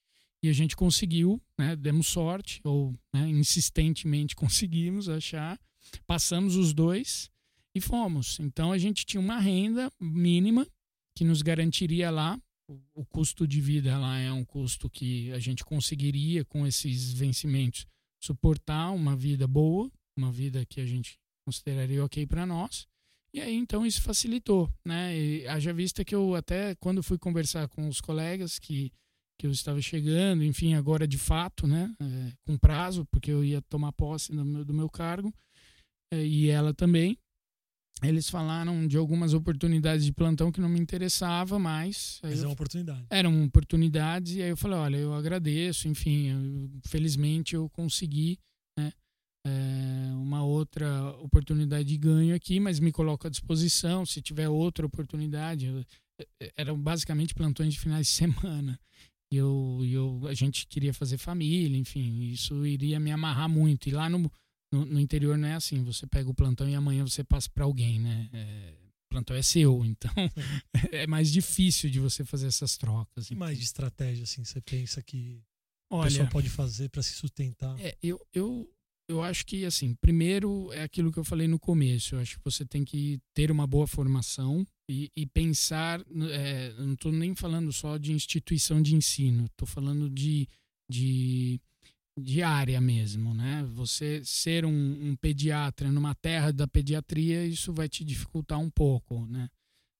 E 0.42 0.48
a 0.48 0.52
gente 0.52 0.76
conseguiu, 0.76 1.40
né, 1.58 1.74
demos 1.74 2.08
sorte, 2.08 2.60
ou 2.62 2.92
né, 3.12 3.28
insistentemente 3.28 4.36
conseguimos 4.36 5.08
achar, 5.08 5.58
passamos 6.06 6.54
os 6.56 6.74
dois 6.74 7.30
e 7.74 7.80
fomos. 7.80 8.38
Então, 8.40 8.70
a 8.70 8.78
gente 8.78 9.06
tinha 9.06 9.20
uma 9.20 9.38
renda 9.38 9.90
mínima 9.98 10.66
que 11.18 11.24
nos 11.24 11.42
garantiria 11.42 12.12
lá. 12.12 12.40
O 12.94 13.04
custo 13.04 13.44
de 13.44 13.60
vida 13.60 13.98
lá 13.98 14.18
é 14.18 14.30
um 14.30 14.44
custo 14.44 14.88
que 14.88 15.32
a 15.32 15.38
gente 15.40 15.64
conseguiria, 15.64 16.44
com 16.44 16.64
esses 16.64 17.12
vencimentos, 17.12 17.86
suportar 18.22 18.92
uma 18.92 19.16
vida 19.16 19.48
boa, 19.48 19.90
uma 20.16 20.30
vida 20.30 20.64
que 20.64 20.80
a 20.80 20.86
gente 20.86 21.18
consideraria 21.44 22.04
ok 22.04 22.24
para 22.24 22.46
nós. 22.46 22.86
E 23.34 23.40
aí, 23.40 23.56
então, 23.56 23.84
isso 23.84 24.00
facilitou, 24.00 24.72
né? 24.86 25.18
E 25.18 25.48
haja 25.48 25.72
vista 25.72 26.04
que 26.04 26.14
eu 26.14 26.36
até, 26.36 26.76
quando 26.76 27.02
fui 27.02 27.18
conversar 27.18 27.66
com 27.68 27.88
os 27.88 28.00
colegas 28.00 28.60
que, 28.60 28.92
que 29.40 29.46
eu 29.46 29.50
estava 29.50 29.82
chegando, 29.82 30.44
enfim, 30.44 30.74
agora 30.74 31.08
de 31.08 31.18
fato, 31.18 31.66
né? 31.66 31.92
É, 32.00 32.32
com 32.46 32.56
prazo, 32.56 33.04
porque 33.10 33.32
eu 33.32 33.44
ia 33.44 33.60
tomar 33.62 33.92
posse 33.92 34.30
do 34.30 34.44
meu, 34.44 34.64
do 34.64 34.72
meu 34.72 34.88
cargo, 34.88 35.34
é, 36.12 36.24
e 36.24 36.48
ela 36.48 36.72
também, 36.72 37.18
eles 38.02 38.28
falaram 38.28 38.86
de 38.86 38.96
algumas 38.96 39.34
oportunidades 39.34 40.04
de 40.04 40.12
plantão 40.12 40.52
que 40.52 40.60
não 40.60 40.68
me 40.68 40.78
interessava 40.78 41.58
mais. 41.58 42.20
Mas 42.22 42.42
é 42.42 42.46
uma 42.46 42.52
oportunidade. 42.52 43.06
Eram 43.10 43.44
oportunidades, 43.44 44.36
e 44.36 44.42
aí 44.42 44.50
eu 44.50 44.56
falei, 44.56 44.78
olha, 44.78 44.96
eu 44.96 45.14
agradeço, 45.14 45.88
enfim, 45.88 46.28
eu, 46.28 46.70
felizmente 46.86 47.54
eu 47.54 47.68
consegui 47.70 48.38
né, 48.78 48.92
é, 49.46 50.12
uma 50.14 50.44
outra 50.44 51.10
oportunidade 51.20 51.88
de 51.88 51.98
ganho 51.98 52.34
aqui, 52.34 52.60
mas 52.60 52.78
me 52.78 52.92
coloco 52.92 53.26
à 53.26 53.30
disposição, 53.30 54.06
se 54.06 54.22
tiver 54.22 54.48
outra 54.48 54.86
oportunidade. 54.86 55.66
Eu, 55.66 55.84
é, 56.40 56.52
eram 56.56 56.78
basicamente 56.78 57.34
plantões 57.34 57.74
de 57.74 57.80
finais 57.80 58.06
de 58.06 58.12
semana. 58.12 58.78
E 59.32 59.36
eu, 59.36 59.80
eu, 59.84 60.26
a 60.26 60.34
gente 60.34 60.66
queria 60.66 60.94
fazer 60.94 61.18
família, 61.18 61.76
enfim, 61.76 62.30
isso 62.30 62.64
iria 62.64 62.98
me 62.98 63.10
amarrar 63.10 63.48
muito. 63.48 63.88
E 63.88 63.92
lá 63.92 64.08
no 64.08 64.30
no, 64.72 64.84
no, 64.84 65.00
interior 65.00 65.36
não 65.36 65.48
é 65.48 65.54
assim, 65.54 65.82
você 65.82 66.06
pega 66.06 66.28
o 66.28 66.34
plantão 66.34 66.68
e 66.68 66.74
amanhã 66.74 67.06
você 67.06 67.24
passa 67.24 67.48
para 67.50 67.64
alguém, 67.64 67.98
né? 67.98 68.28
É, 68.32 68.74
o 69.06 69.08
plantão 69.08 69.36
é 69.36 69.42
seu, 69.42 69.84
então 69.86 70.10
é 70.92 71.06
mais 71.06 71.32
difícil 71.32 71.90
de 71.90 72.00
você 72.00 72.24
fazer 72.24 72.46
essas 72.46 72.76
trocas. 72.76 73.28
que 73.28 73.34
mais 73.34 73.56
de 73.58 73.64
estratégia 73.64 74.24
assim 74.24 74.44
você 74.44 74.60
pensa 74.60 75.02
que 75.02 75.42
Olha, 75.90 76.02
a 76.02 76.10
pessoa 76.10 76.28
pode 76.28 76.50
fazer 76.50 76.88
para 76.90 77.02
se 77.02 77.14
sustentar? 77.14 77.78
É, 77.80 77.96
eu, 78.02 78.20
eu, 78.34 78.70
eu 79.08 79.22
acho 79.22 79.46
que 79.46 79.64
assim, 79.64 79.94
primeiro 79.94 80.70
é 80.72 80.82
aquilo 80.82 81.10
que 81.10 81.18
eu 81.18 81.24
falei 81.24 81.48
no 81.48 81.58
começo. 81.58 82.14
Eu 82.14 82.20
acho 82.20 82.36
que 82.36 82.44
você 82.44 82.64
tem 82.64 82.84
que 82.84 83.18
ter 83.34 83.50
uma 83.50 83.66
boa 83.66 83.86
formação 83.86 84.66
e, 84.88 85.10
e 85.16 85.26
pensar. 85.26 86.04
É, 86.30 86.74
não 86.78 86.92
estou 86.92 87.10
nem 87.10 87.34
falando 87.34 87.72
só 87.72 87.96
de 87.96 88.12
instituição 88.12 88.82
de 88.82 88.94
ensino, 88.94 89.46
estou 89.46 89.66
falando 89.66 90.10
de, 90.10 90.46
de 90.90 91.58
de 92.18 92.42
área 92.42 92.80
mesmo, 92.80 93.34
né? 93.34 93.66
Você 93.74 94.22
ser 94.24 94.64
um, 94.64 95.10
um, 95.10 95.16
pediatra 95.16 95.90
numa 95.90 96.14
terra 96.14 96.52
da 96.52 96.66
pediatria, 96.66 97.46
isso 97.46 97.72
vai 97.72 97.88
te 97.88 98.04
dificultar 98.04 98.58
um 98.58 98.70
pouco, 98.70 99.26
né? 99.26 99.48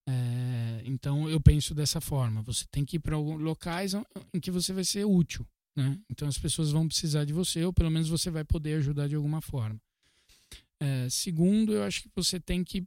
É, 0.09 0.83
então 0.87 1.29
eu 1.29 1.41
penso 1.41 1.75
dessa 1.75 2.01
forma: 2.01 2.43
você 2.43 2.65
tem 2.71 2.85
que 2.85 2.97
ir 2.97 3.01
para 3.01 3.17
locais 3.17 3.95
em 4.33 4.41
que 4.41 4.51
você 4.51 4.73
vai 4.73 4.85
ser 4.85 5.05
útil, 5.05 5.47
né? 5.77 5.99
Então 6.11 6.27
as 6.27 6.39
pessoas 6.39 6.71
vão 6.71 6.87
precisar 6.87 7.25
de 7.25 7.33
você, 7.33 7.65
ou 7.65 7.73
pelo 7.73 7.91
menos 7.91 8.09
você 8.09 8.31
vai 8.31 8.45
poder 8.45 8.75
ajudar 8.75 9.09
de 9.09 9.15
alguma 9.15 9.41
forma. 9.41 9.81
É, 10.81 11.09
segundo, 11.11 11.73
eu 11.73 11.83
acho 11.83 12.03
que 12.03 12.11
você 12.15 12.39
tem 12.39 12.63
que 12.63 12.87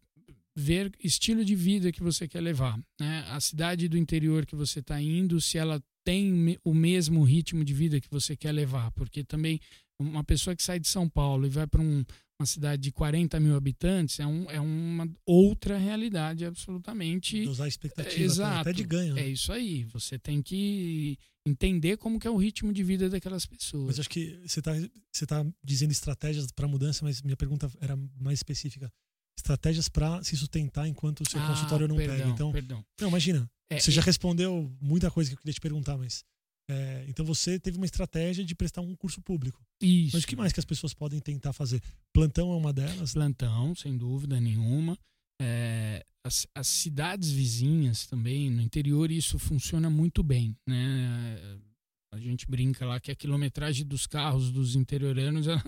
ver 0.56 0.92
estilo 1.04 1.46
de 1.46 1.56
vida 1.56 1.92
que 1.92 2.04
você 2.04 2.28
quer 2.28 2.42
levar, 2.42 2.78
né? 3.00 3.26
A 3.30 3.40
cidade 3.40 3.88
do 3.88 3.98
interior 3.98 4.46
que 4.46 4.56
você 4.56 4.80
está 4.80 5.02
indo, 5.02 5.40
se 5.40 5.58
ela 5.58 5.82
tem 6.04 6.58
o 6.64 6.74
mesmo 6.74 7.24
ritmo 7.24 7.64
de 7.64 7.74
vida 7.74 8.02
que 8.02 8.10
você 8.10 8.36
quer 8.36 8.52
levar, 8.52 8.92
porque 8.92 9.24
também 9.24 9.60
uma 10.00 10.24
pessoa 10.24 10.56
que 10.56 10.64
sai 10.64 10.80
de 10.80 10.88
São 10.88 11.08
Paulo 11.08 11.46
e 11.46 11.50
vai 11.50 11.68
para 11.68 11.82
um, 11.82 12.04
uma 12.40 12.46
cidade 12.46 12.82
de 12.82 12.92
40 12.92 13.40
mil 13.40 13.56
habitantes 13.56 14.20
é, 14.20 14.26
um, 14.26 14.50
é 14.50 14.60
uma 14.60 15.08
outra 15.26 15.78
realidade 15.78 16.44
absolutamente. 16.44 17.48
Usar 17.48 17.68
expectativa 17.68 18.24
Exato. 18.24 18.60
até 18.62 18.74
de 18.74 18.84
ganho. 18.84 19.14
Né? 19.14 19.22
É 19.22 19.30
isso 19.30 19.52
aí. 19.52 19.84
Você 19.86 20.18
tem 20.18 20.42
que 20.42 21.18
entender 21.46 21.98
como 21.98 22.20
que 22.20 22.28
é 22.28 22.32
o 22.32 22.38
ritmo 22.38 22.74
de 22.74 22.84
vida 22.84 23.10
daquelas 23.10 23.46
pessoas. 23.46 23.88
Mas 23.88 24.00
acho 24.00 24.10
que 24.10 24.40
você 24.46 24.60
está 24.60 24.74
você 25.12 25.26
tá 25.26 25.46
dizendo 25.64 25.92
estratégias 25.92 26.52
para 26.52 26.68
mudança, 26.68 27.06
mas 27.06 27.22
minha 27.22 27.38
pergunta 27.38 27.72
era 27.80 27.96
mais 28.20 28.40
específica. 28.40 28.92
Estratégias 29.38 29.90
para 29.90 30.24
se 30.24 30.36
sustentar 30.38 30.88
enquanto 30.88 31.22
o 31.22 31.30
seu 31.30 31.42
ah, 31.42 31.48
consultório 31.48 31.88
não 31.88 31.96
perdão, 31.96 32.18
pega. 32.18 32.30
Então, 32.30 32.52
perdão. 32.52 32.86
Não, 33.00 33.10
imagina. 33.10 33.50
É, 33.70 33.80
você 33.80 33.92
já 33.92 34.02
respondeu 34.02 34.70
muita 34.82 35.10
coisa 35.10 35.30
que 35.30 35.36
eu 35.36 35.40
queria 35.40 35.54
te 35.54 35.62
perguntar, 35.62 35.98
mas. 35.98 36.24
É, 36.70 37.06
então 37.08 37.26
você 37.26 37.60
teve 37.60 37.78
uma 37.78 37.86
estratégia 37.86 38.46
de 38.46 38.56
prestar 38.56 38.82
um 38.82 38.96
curso 38.96 39.22
público. 39.22 39.62
Isso. 39.82 40.16
Mas 40.16 40.24
o 40.24 40.28
que 40.28 40.36
mais 40.36 40.54
que 40.54 40.60
as 40.60 40.66
pessoas 40.66 40.94
podem 40.94 41.20
tentar 41.20 41.54
fazer? 41.54 41.82
Plantão 42.14 42.52
é 42.52 42.56
uma 42.56 42.72
delas? 42.72 43.14
Plantão, 43.14 43.76
sem 43.76 43.98
dúvida 43.98 44.40
nenhuma. 44.40 44.98
É, 45.42 46.06
as, 46.24 46.48
as, 46.54 46.68
cidades 46.68 47.32
vizinhas 47.32 48.06
também, 48.06 48.50
no 48.50 48.62
interior, 48.62 49.12
isso 49.12 49.40
funciona 49.40 49.90
muito 49.90 50.22
bem. 50.22 50.56
Né? 50.68 51.60
A 52.14 52.20
gente 52.20 52.46
brinca 52.50 52.86
lá 52.86 53.00
que 53.00 53.12
a 53.12 53.16
quilometragem 53.16 53.86
dos 53.86 54.06
carros 54.06 54.52
dos 54.52 54.76
interioranos 54.76 55.48
ela, 55.48 55.64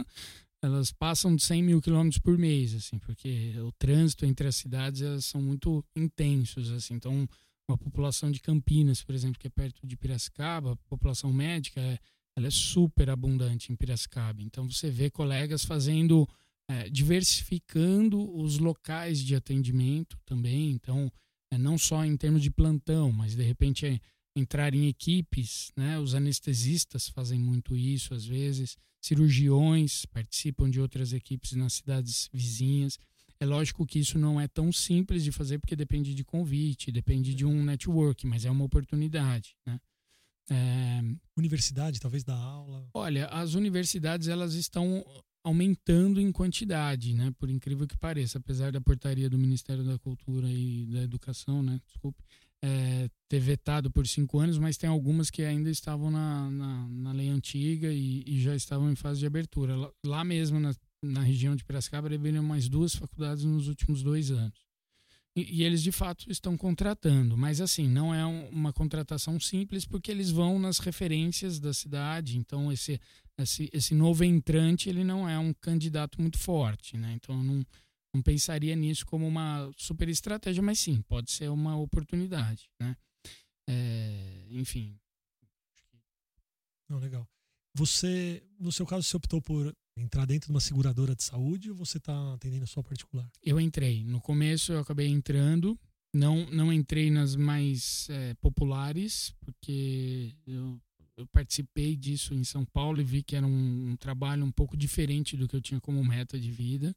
elas 0.63 0.91
passam 0.91 1.35
de 1.35 1.43
100 1.43 1.63
mil 1.63 1.81
quilômetros 1.81 2.19
por 2.19 2.37
mês, 2.37 2.73
assim, 2.73 2.97
porque 2.97 3.53
o 3.59 3.71
trânsito 3.73 4.25
entre 4.25 4.47
as 4.47 4.55
cidades 4.55 5.01
elas 5.01 5.25
são 5.25 5.41
muito 5.41 5.83
intensos. 5.95 6.71
Assim, 6.71 6.93
então, 6.93 7.27
a 7.67 7.77
população 7.77 8.31
de 8.31 8.39
Campinas, 8.39 9.03
por 9.03 9.13
exemplo, 9.13 9.39
que 9.39 9.47
é 9.47 9.49
perto 9.49 9.85
de 9.85 9.97
Piracicaba, 9.97 10.73
a 10.73 10.75
população 10.89 11.31
médica 11.31 11.79
é, 11.79 11.99
ela 12.35 12.47
é 12.47 12.51
super 12.51 13.09
abundante 13.09 13.71
em 13.71 13.75
Piracicaba. 13.75 14.41
Então 14.41 14.69
você 14.69 14.89
vê 14.89 15.09
colegas 15.09 15.63
fazendo, 15.63 16.27
é, 16.69 16.89
diversificando 16.89 18.35
os 18.37 18.57
locais 18.57 19.19
de 19.19 19.35
atendimento 19.35 20.17
também. 20.25 20.71
Então, 20.71 21.11
é, 21.51 21.57
não 21.57 21.77
só 21.77 22.03
em 22.03 22.17
termos 22.17 22.41
de 22.41 22.49
plantão, 22.49 23.11
mas 23.11 23.35
de 23.35 23.43
repente 23.43 23.85
é, 23.85 23.99
entrar 24.35 24.73
em 24.73 24.87
equipes, 24.87 25.71
né? 25.75 25.99
Os 25.99 26.15
anestesistas 26.15 27.07
fazem 27.07 27.39
muito 27.39 27.77
isso 27.77 28.13
às 28.13 28.25
vezes, 28.25 28.77
cirurgiões 29.03 30.05
participam 30.05 30.69
de 30.69 30.79
outras 30.79 31.11
equipes 31.11 31.51
nas 31.51 31.73
cidades 31.73 32.29
vizinhas. 32.33 32.97
É 33.37 33.45
lógico 33.45 33.85
que 33.85 33.99
isso 33.99 34.17
não 34.17 34.39
é 34.39 34.47
tão 34.47 34.71
simples 34.71 35.23
de 35.23 35.31
fazer 35.31 35.59
porque 35.59 35.75
depende 35.75 36.15
de 36.15 36.23
convite, 36.23 36.91
depende 36.91 37.35
de 37.35 37.45
um 37.45 37.63
network, 37.63 38.25
mas 38.25 38.45
é 38.45 38.51
uma 38.51 38.63
oportunidade, 38.63 39.57
né? 39.65 39.79
É... 40.49 41.01
Universidade, 41.35 41.99
talvez 41.99 42.23
da 42.23 42.35
aula. 42.35 42.87
Olha, 42.93 43.27
as 43.27 43.53
universidades 43.53 44.29
elas 44.29 44.53
estão 44.53 45.03
aumentando 45.43 46.21
em 46.21 46.31
quantidade, 46.31 47.13
né? 47.13 47.33
Por 47.37 47.49
incrível 47.49 47.85
que 47.85 47.97
pareça, 47.97 48.37
apesar 48.37 48.71
da 48.71 48.79
portaria 48.79 49.29
do 49.29 49.37
Ministério 49.37 49.83
da 49.83 49.99
Cultura 49.99 50.47
e 50.47 50.85
da 50.85 51.01
Educação, 51.03 51.61
né? 51.61 51.81
Desculpe, 51.85 52.23
é, 52.63 53.09
ter 53.27 53.39
vetado 53.39 53.91
por 53.91 54.07
cinco 54.07 54.39
anos, 54.39 54.57
mas 54.57 54.77
tem 54.77 54.89
algumas 54.89 55.29
que 55.29 55.43
ainda 55.43 55.69
estavam 55.69 56.09
na, 56.09 56.49
na, 56.49 56.87
na 56.87 57.11
lei 57.11 57.29
antiga 57.29 57.91
e, 57.91 58.23
e, 58.25 58.41
já 58.41 58.55
estavam 58.55 58.89
em 58.89 58.95
fase 58.95 59.19
de 59.19 59.25
abertura. 59.25 59.75
Lá, 60.05 60.23
mesmo 60.23 60.59
na 60.59 60.73
na 61.03 61.21
região 61.21 61.55
de 61.55 61.63
Piracicaba 61.63 62.13
abriram 62.13 62.41
mais 62.41 62.69
duas 62.69 62.95
faculdades 62.95 63.43
nos 63.43 63.67
últimos 63.67 64.01
dois 64.01 64.31
anos. 64.31 64.65
E, 65.35 65.59
e, 65.59 65.63
eles 65.63 65.81
de 65.81 65.91
fato 65.91 66.31
estão 66.31 66.55
contratando, 66.55 67.35
mas 67.35 67.59
assim, 67.59 67.87
não 67.87 68.13
é 68.13 68.25
um, 68.25 68.47
uma 68.49 68.71
contratação 68.71 69.39
simples 69.39 69.83
porque 69.83 70.11
eles 70.11 70.29
vão 70.29 70.59
nas 70.59 70.77
referências 70.77 71.59
da 71.59 71.73
cidade, 71.73 72.37
então 72.37 72.71
esse, 72.71 72.99
esse, 73.37 73.69
esse 73.73 73.95
novo 73.95 74.23
entrante 74.23 74.89
ele 74.89 75.03
não 75.03 75.27
é 75.27 75.37
um 75.39 75.51
candidato 75.53 76.21
muito 76.21 76.37
forte, 76.37 76.97
né? 76.97 77.13
Então 77.15 77.43
não, 77.43 77.65
não 78.13 78.21
pensaria 78.21 78.75
nisso 78.75 79.05
como 79.05 79.27
uma 79.27 79.71
super 79.75 80.07
estratégia, 80.07 80.61
mas 80.61 80.79
sim, 80.79 81.01
pode 81.01 81.31
ser 81.31 81.49
uma 81.49 81.75
oportunidade, 81.77 82.69
né? 82.79 82.95
É, 83.67 84.45
enfim. 84.49 84.97
Não, 86.89 86.99
legal. 86.99 87.27
Você, 87.75 88.43
no 88.59 88.71
seu 88.71 88.85
caso, 88.85 89.03
você 89.03 89.17
optou 89.17 89.41
por 89.41 89.75
entrar 89.97 90.25
dentro 90.25 90.47
de 90.47 90.51
uma 90.51 90.59
seguradora 90.59 91.15
de 91.15 91.23
saúde 91.23 91.71
ou 91.71 91.75
você 91.75 91.97
está 91.97 92.33
atendendo 92.33 92.67
só 92.67 92.83
particular? 92.83 93.29
Eu 93.41 93.59
entrei. 93.59 94.03
No 94.03 94.21
começo 94.21 94.73
eu 94.73 94.79
acabei 94.79 95.07
entrando. 95.07 95.77
Não, 96.13 96.45
não 96.51 96.71
entrei 96.71 97.09
nas 97.09 97.35
mais 97.35 98.07
é, 98.09 98.35
populares, 98.35 99.33
porque 99.39 100.35
eu, 100.45 100.79
eu, 101.17 101.25
participei 101.27 101.95
disso 101.95 102.35
em 102.35 102.43
São 102.43 102.63
Paulo 102.63 103.01
e 103.01 103.03
vi 103.03 103.23
que 103.23 103.35
era 103.35 103.47
um, 103.47 103.89
um, 103.89 103.95
trabalho 103.95 104.45
um 104.45 104.51
pouco 104.51 104.77
diferente 104.77 105.35
do 105.35 105.47
que 105.47 105.55
eu 105.55 105.61
tinha 105.61 105.81
como 105.81 106.05
meta 106.05 106.39
de 106.39 106.51
vida. 106.51 106.95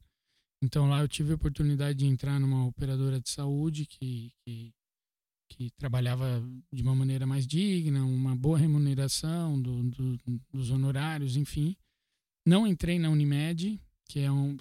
Então 0.61 0.89
lá 0.89 1.01
eu 1.01 1.07
tive 1.07 1.31
a 1.31 1.35
oportunidade 1.35 1.99
de 1.99 2.05
entrar 2.05 2.39
numa 2.39 2.65
operadora 2.65 3.19
de 3.19 3.29
saúde 3.29 3.85
que, 3.85 4.31
que, 4.43 4.73
que 5.49 5.69
trabalhava 5.71 6.43
de 6.71 6.81
uma 6.81 6.95
maneira 6.95 7.27
mais 7.27 7.45
digna, 7.45 8.03
uma 8.03 8.35
boa 8.35 8.57
remuneração 8.57 9.61
do, 9.61 9.83
do, 9.83 10.17
dos 10.51 10.71
honorários, 10.71 11.35
enfim. 11.35 11.75
Não 12.45 12.65
entrei 12.65 12.97
na 12.97 13.09
Unimed, 13.09 13.79
que 14.07 14.21
é 14.21 14.31
um, 14.31 14.57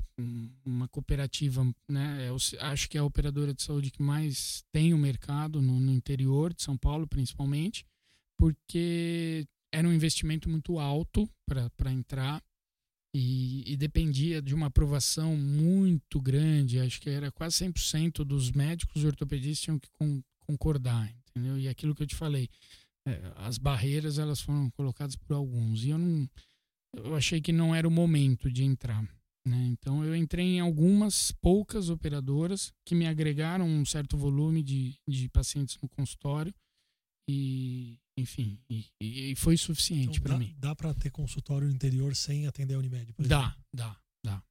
uma 0.64 0.88
cooperativa, 0.88 1.64
né? 1.88 2.28
Eu 2.28 2.36
acho 2.60 2.90
que 2.90 2.98
é 2.98 3.00
a 3.00 3.04
operadora 3.04 3.54
de 3.54 3.62
saúde 3.62 3.90
que 3.90 4.02
mais 4.02 4.64
tem 4.72 4.92
o 4.92 4.98
mercado 4.98 5.62
no, 5.62 5.78
no 5.78 5.92
interior 5.92 6.52
de 6.52 6.62
São 6.62 6.76
Paulo, 6.76 7.06
principalmente, 7.06 7.86
porque 8.36 9.46
era 9.72 9.86
um 9.86 9.92
investimento 9.92 10.48
muito 10.48 10.78
alto 10.78 11.28
para 11.46 11.92
entrar 11.92 12.42
e, 13.18 13.72
e, 13.72 13.76
dependia 13.76 14.42
de 14.42 14.54
uma 14.54 14.66
aprovação 14.66 15.34
muito 15.36 16.20
grande. 16.20 16.80
Acho 16.80 17.00
que 17.00 17.08
era 17.08 17.32
quase 17.32 17.64
100% 17.64 18.24
dos 18.24 18.52
médicos 18.52 19.04
ortopedistas 19.04 19.60
tinham 19.60 19.78
que 19.78 19.88
com, 19.98 20.22
concordar, 20.46 21.10
entendeu? 21.30 21.58
E 21.58 21.66
aquilo 21.66 21.94
que 21.94 22.02
eu 22.02 22.06
te 22.06 22.14
falei, 22.14 22.48
é, 23.08 23.32
as 23.36 23.56
barreiras 23.56 24.18
elas 24.18 24.40
foram 24.40 24.70
colocadas 24.70 25.16
por 25.16 25.34
alguns 25.34 25.84
e 25.84 25.90
eu 25.90 25.98
não 25.98 26.28
eu 26.94 27.14
achei 27.14 27.40
que 27.40 27.52
não 27.52 27.74
era 27.74 27.86
o 27.86 27.90
momento 27.90 28.50
de 28.50 28.64
entrar. 28.64 29.02
Né? 29.46 29.66
Então 29.70 30.04
eu 30.04 30.14
entrei 30.14 30.56
em 30.56 30.60
algumas 30.60 31.32
poucas 31.40 31.88
operadoras 31.88 32.72
que 32.84 32.94
me 32.94 33.06
agregaram 33.06 33.66
um 33.66 33.84
certo 33.84 34.16
volume 34.16 34.62
de, 34.62 34.98
de 35.08 35.28
pacientes 35.28 35.78
no 35.80 35.88
consultório 35.88 36.54
e 37.28 37.98
enfim 38.16 38.58
e, 38.70 38.86
e 39.00 39.34
foi 39.36 39.56
suficiente 39.56 40.18
então, 40.18 40.22
para 40.22 40.38
mim. 40.38 40.54
Dá 40.58 40.74
para 40.74 40.94
ter 40.94 41.10
consultório 41.10 41.68
no 41.68 41.74
interior 41.74 42.14
sem 42.14 42.46
atender 42.46 42.74
a 42.74 42.78
Unimed? 42.78 43.14
dá, 43.18 43.56
dá, 43.72 43.98
dá. 44.24 44.42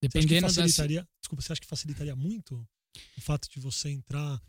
Dependendo 0.00 0.48
você 0.48 0.60
facilitaria, 0.60 1.00
das... 1.00 1.10
Desculpa, 1.20 1.42
você 1.42 1.52
acha 1.52 1.60
que 1.60 1.66
facilitaria 1.66 2.16
muito 2.16 2.66
o 3.16 3.20
fato 3.20 3.48
de 3.50 3.58
você 3.58 3.90
entrar 3.90 4.40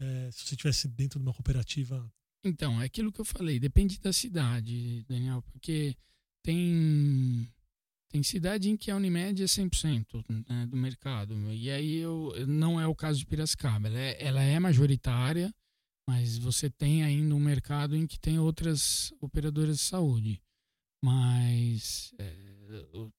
é, 0.00 0.30
se 0.30 0.46
você 0.46 0.54
estivesse 0.54 0.88
dentro 0.88 1.18
de 1.18 1.24
uma 1.24 1.32
cooperativa? 1.32 2.10
Então, 2.44 2.80
é 2.80 2.84
aquilo 2.84 3.10
que 3.10 3.20
eu 3.20 3.24
falei, 3.24 3.58
depende 3.58 3.98
da 3.98 4.12
cidade, 4.12 5.02
Daniel, 5.08 5.42
porque 5.42 5.96
tem 6.42 7.48
tem 8.10 8.22
cidade 8.22 8.70
em 8.70 8.76
que 8.76 8.92
a 8.92 8.96
Unimed 8.96 9.42
é 9.42 9.46
100% 9.46 10.24
né, 10.48 10.66
do 10.68 10.76
mercado. 10.76 11.34
E 11.52 11.68
aí 11.68 11.96
eu, 11.96 12.32
não 12.46 12.80
é 12.80 12.86
o 12.86 12.94
caso 12.94 13.18
de 13.18 13.26
Piracicaba. 13.26 13.88
Ela 13.88 13.98
é, 13.98 14.24
ela 14.24 14.42
é 14.42 14.60
majoritária, 14.60 15.52
mas 16.06 16.38
você 16.38 16.68
tem 16.68 17.02
ainda 17.02 17.34
um 17.34 17.40
mercado 17.40 17.96
em 17.96 18.06
que 18.06 18.18
tem 18.18 18.38
outras 18.38 19.12
operadoras 19.20 19.78
de 19.78 19.82
saúde. 19.82 20.42
Mas 21.02 22.14
é, 22.18 22.34
eu, 22.92 23.12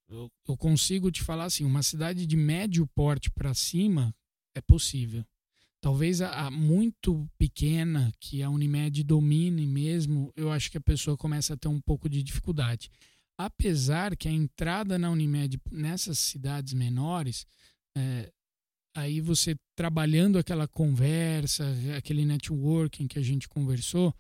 eu, 0.48 0.58
consigo 0.58 1.12
te 1.12 1.24
falar 1.24 1.45
assim, 1.45 1.63
uma 1.63 1.84
cidade 1.84 2.26
de 2.26 2.36
médio 2.36 2.88
porte 2.95 3.30
para 3.30 3.54
cima 3.54 4.13
é 4.56 4.62
possível. 4.62 5.24
Talvez 5.82 6.21
a, 6.21 6.48
a, 6.48 6.52
muito 6.52 7.30
pequena, 7.38 8.12
que 8.19 8.41
a 8.41 8.50
Unimed 8.50 9.04
domine 9.04 9.67
mesmo, 9.67 10.32
eu 10.36 10.52
acho 10.52 10.71
que 10.71 10.78
a 10.78 10.82
pessoa 10.82 11.15
começa 11.15 11.54
a 11.54 11.58
ter 11.58 11.67
um 11.67 11.80
pouco 11.80 12.10
de 12.10 12.24
dificuldade 12.24 12.89
apesar 13.38 14.15
que 14.15 14.28
a 14.28 14.32
entrada 14.32 14.98
na 14.98 15.10
Unimed 15.10 15.60
nessas 15.71 16.19
cidades 16.19 16.74
menores, 16.74 17.45
é, 17.98 18.32
aí 18.96 19.20
você 19.20 19.56
trabalhando 19.76 20.38
aquela 20.40 20.68
conversa, 20.68 21.66
aquele 21.98 22.26
networking 22.26 23.08
que 23.08 23.20
a 23.20 23.22
gente 23.22 23.48
conversou, 23.48 24.14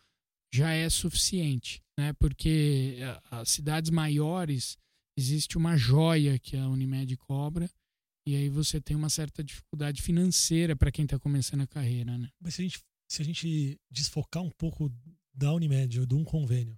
já 0.53 0.71
é 0.73 0.89
suficiente, 0.89 1.81
né? 1.97 2.13
Porque 2.13 2.97
as 3.31 3.49
cidades 3.49 3.89
maiores 3.89 4.77
existe 5.17 5.57
uma 5.57 5.77
joia 5.77 6.37
que 6.37 6.57
a 6.57 6.67
Unimed 6.67 7.15
cobra 7.17 7.69
e 8.27 8.35
aí 8.35 8.49
você 8.49 8.81
tem 8.81 8.95
uma 8.95 9.09
certa 9.09 9.43
dificuldade 9.43 10.01
financeira 10.01 10.75
para 10.75 10.91
quem 10.91 11.05
está 11.05 11.17
começando 11.17 11.61
a 11.61 11.67
carreira, 11.67 12.17
né? 12.17 12.29
Mas 12.41 12.55
se 12.55 12.61
a 12.61 12.63
gente 12.63 12.79
se 13.07 13.21
a 13.21 13.25
gente 13.25 13.79
desfocar 13.89 14.41
um 14.41 14.49
pouco 14.49 14.91
da 15.33 15.53
Unimed 15.53 15.99
ou 15.99 16.05
de 16.05 16.15
um 16.15 16.23
convênio, 16.23 16.75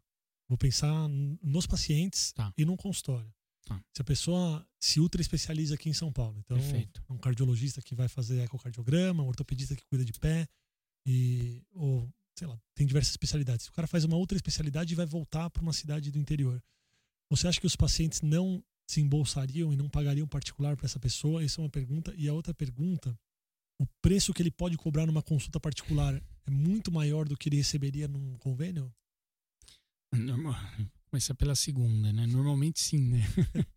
vou 0.48 0.58
pensar 0.58 1.08
nos 1.42 1.66
pacientes 1.66 2.34
tá. 2.34 2.54
e 2.58 2.66
num 2.66 2.76
consultório. 2.76 3.32
Tá. 3.68 3.84
Se 3.94 4.02
a 4.02 4.06
pessoa 4.06 4.66
se 4.80 5.00
ultra 5.00 5.22
especializa 5.22 5.76
aqui 5.76 5.90
em 5.90 5.94
São 5.94 6.12
Paulo, 6.12 6.40
então 6.40 6.58
Perfeito. 6.58 7.04
um 7.10 7.18
cardiologista 7.18 7.82
que 7.82 7.94
vai 7.94 8.08
fazer 8.08 8.42
ecocardiograma, 8.42 9.24
um 9.24 9.28
ortopedista 9.28 9.76
que 9.76 9.86
cuida 9.86 10.06
de 10.06 10.14
pé 10.14 10.48
e 11.06 11.62
ou 11.74 12.10
sei 12.38 12.48
lá, 12.48 12.60
tem 12.76 12.86
diversas 12.86 13.12
especialidades. 13.12 13.68
O 13.68 13.74
cara 13.74 13.88
faz 13.88 14.04
uma 14.04 14.16
outra 14.16 14.38
especialidade 14.38 14.94
e 14.94 14.96
vai 14.96 15.06
voltar 15.06 15.50
para 15.50 15.64
uma 15.64 15.74
cidade 15.74 16.12
do 16.12 16.20
interior. 16.20 16.64
Você 17.32 17.48
acha 17.48 17.60
que 17.60 17.66
os 17.66 17.76
pacientes 17.76 18.22
não 18.22 18.64
se 18.90 19.02
embolsariam 19.02 19.74
e 19.74 19.76
não 19.76 19.90
pagariam 19.90 20.28
particular 20.28 20.78
para 20.78 20.86
essa 20.86 21.00
pessoa? 21.00 21.44
Essa 21.44 21.60
é 21.60 21.64
uma 21.64 21.70
pergunta. 21.70 22.14
E 22.16 22.30
a 22.30 22.34
outra 22.34 22.54
pergunta, 22.54 23.20
o 23.82 23.88
preço 24.02 24.34
que 24.34 24.42
ele 24.42 24.52
pode 24.52 24.78
cobrar 24.78 25.06
numa 25.08 25.24
consulta 25.24 25.60
particular 25.60 26.16
é 26.46 26.52
muito 26.52 26.92
maior 26.92 27.28
do 27.28 27.36
que 27.36 27.50
ele 27.50 27.58
receberia 27.58 28.08
num 28.08 28.38
convênio? 28.38 28.94
Começar 31.18 31.34
pela 31.34 31.56
segunda, 31.56 32.14
né? 32.14 32.28
Normalmente 32.28 32.80
sim, 32.80 33.00
né? 33.00 33.24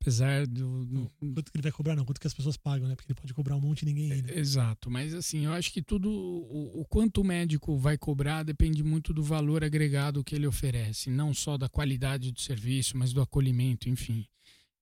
Apesar 0.00 0.46
do, 0.46 0.86
do, 0.86 1.10
Quanto 1.18 1.50
que 1.50 1.56
ele 1.56 1.62
vai 1.62 1.72
cobrar, 1.72 1.96
não, 1.96 2.04
quanto 2.04 2.20
que 2.20 2.26
as 2.28 2.32
pessoas 2.32 2.56
pagam, 2.56 2.86
né? 2.88 2.94
Porque 2.94 3.10
ele 3.10 3.20
pode 3.20 3.34
cobrar 3.34 3.56
um 3.56 3.60
monte 3.60 3.82
e 3.82 3.86
ninguém. 3.86 4.22
Né? 4.22 4.38
Exato, 4.38 4.88
mas 4.88 5.12
assim, 5.12 5.44
eu 5.44 5.52
acho 5.52 5.72
que 5.72 5.82
tudo. 5.82 6.08
O, 6.08 6.82
o, 6.82 6.84
quanto 6.84 7.20
o 7.20 7.24
médico 7.24 7.76
vai 7.76 7.98
cobrar 7.98 8.44
depende 8.44 8.84
muito 8.84 9.12
do 9.12 9.24
valor 9.24 9.64
agregado 9.64 10.22
que 10.22 10.36
ele 10.36 10.46
oferece, 10.46 11.10
não 11.10 11.34
só 11.34 11.58
da 11.58 11.68
qualidade 11.68 12.30
do 12.30 12.40
serviço, 12.40 12.96
mas 12.96 13.12
do 13.12 13.20
acolhimento, 13.20 13.88
enfim. 13.88 14.24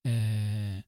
É, 0.05 0.83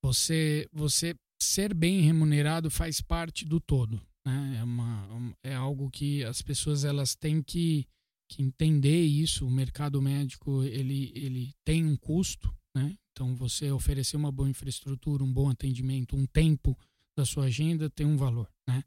você, 0.00 0.68
você 0.72 1.16
ser 1.42 1.74
bem 1.74 2.02
remunerado 2.02 2.70
faz 2.70 3.00
parte 3.00 3.44
do 3.44 3.58
todo. 3.58 4.00
Né? 4.24 4.58
É, 4.60 4.62
uma, 4.62 5.34
é 5.42 5.54
algo 5.54 5.90
que 5.90 6.22
as 6.24 6.40
pessoas 6.40 6.84
elas 6.84 7.16
têm 7.16 7.42
que, 7.42 7.84
que 8.30 8.42
entender 8.42 9.04
isso. 9.04 9.46
O 9.46 9.50
mercado 9.50 10.00
médico 10.00 10.62
ele, 10.62 11.12
ele 11.14 11.52
tem 11.64 11.84
um 11.84 11.96
custo, 11.96 12.54
né? 12.74 12.96
Então 13.10 13.34
você 13.34 13.70
oferecer 13.70 14.16
uma 14.16 14.30
boa 14.30 14.48
infraestrutura, 14.48 15.24
um 15.24 15.32
bom 15.32 15.50
atendimento, 15.50 16.16
um 16.16 16.26
tempo 16.26 16.78
da 17.16 17.26
sua 17.26 17.46
agenda 17.46 17.90
tem 17.90 18.06
um 18.06 18.16
valor, 18.16 18.48
né? 18.66 18.84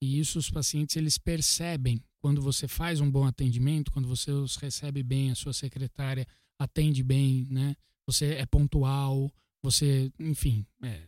E 0.00 0.18
isso 0.18 0.38
os 0.38 0.50
pacientes 0.50 0.96
eles 0.96 1.18
percebem 1.18 2.00
quando 2.20 2.40
você 2.40 2.68
faz 2.68 3.00
um 3.00 3.10
bom 3.10 3.24
atendimento, 3.26 3.90
quando 3.90 4.08
você 4.08 4.30
os 4.30 4.56
recebe 4.56 5.02
bem, 5.02 5.30
a 5.30 5.34
sua 5.34 5.52
secretária 5.52 6.26
atende 6.58 7.02
bem, 7.02 7.46
né? 7.50 7.76
Você 8.06 8.34
é 8.34 8.46
pontual, 8.46 9.32
você, 9.62 10.10
enfim, 10.18 10.64
é, 10.82 11.02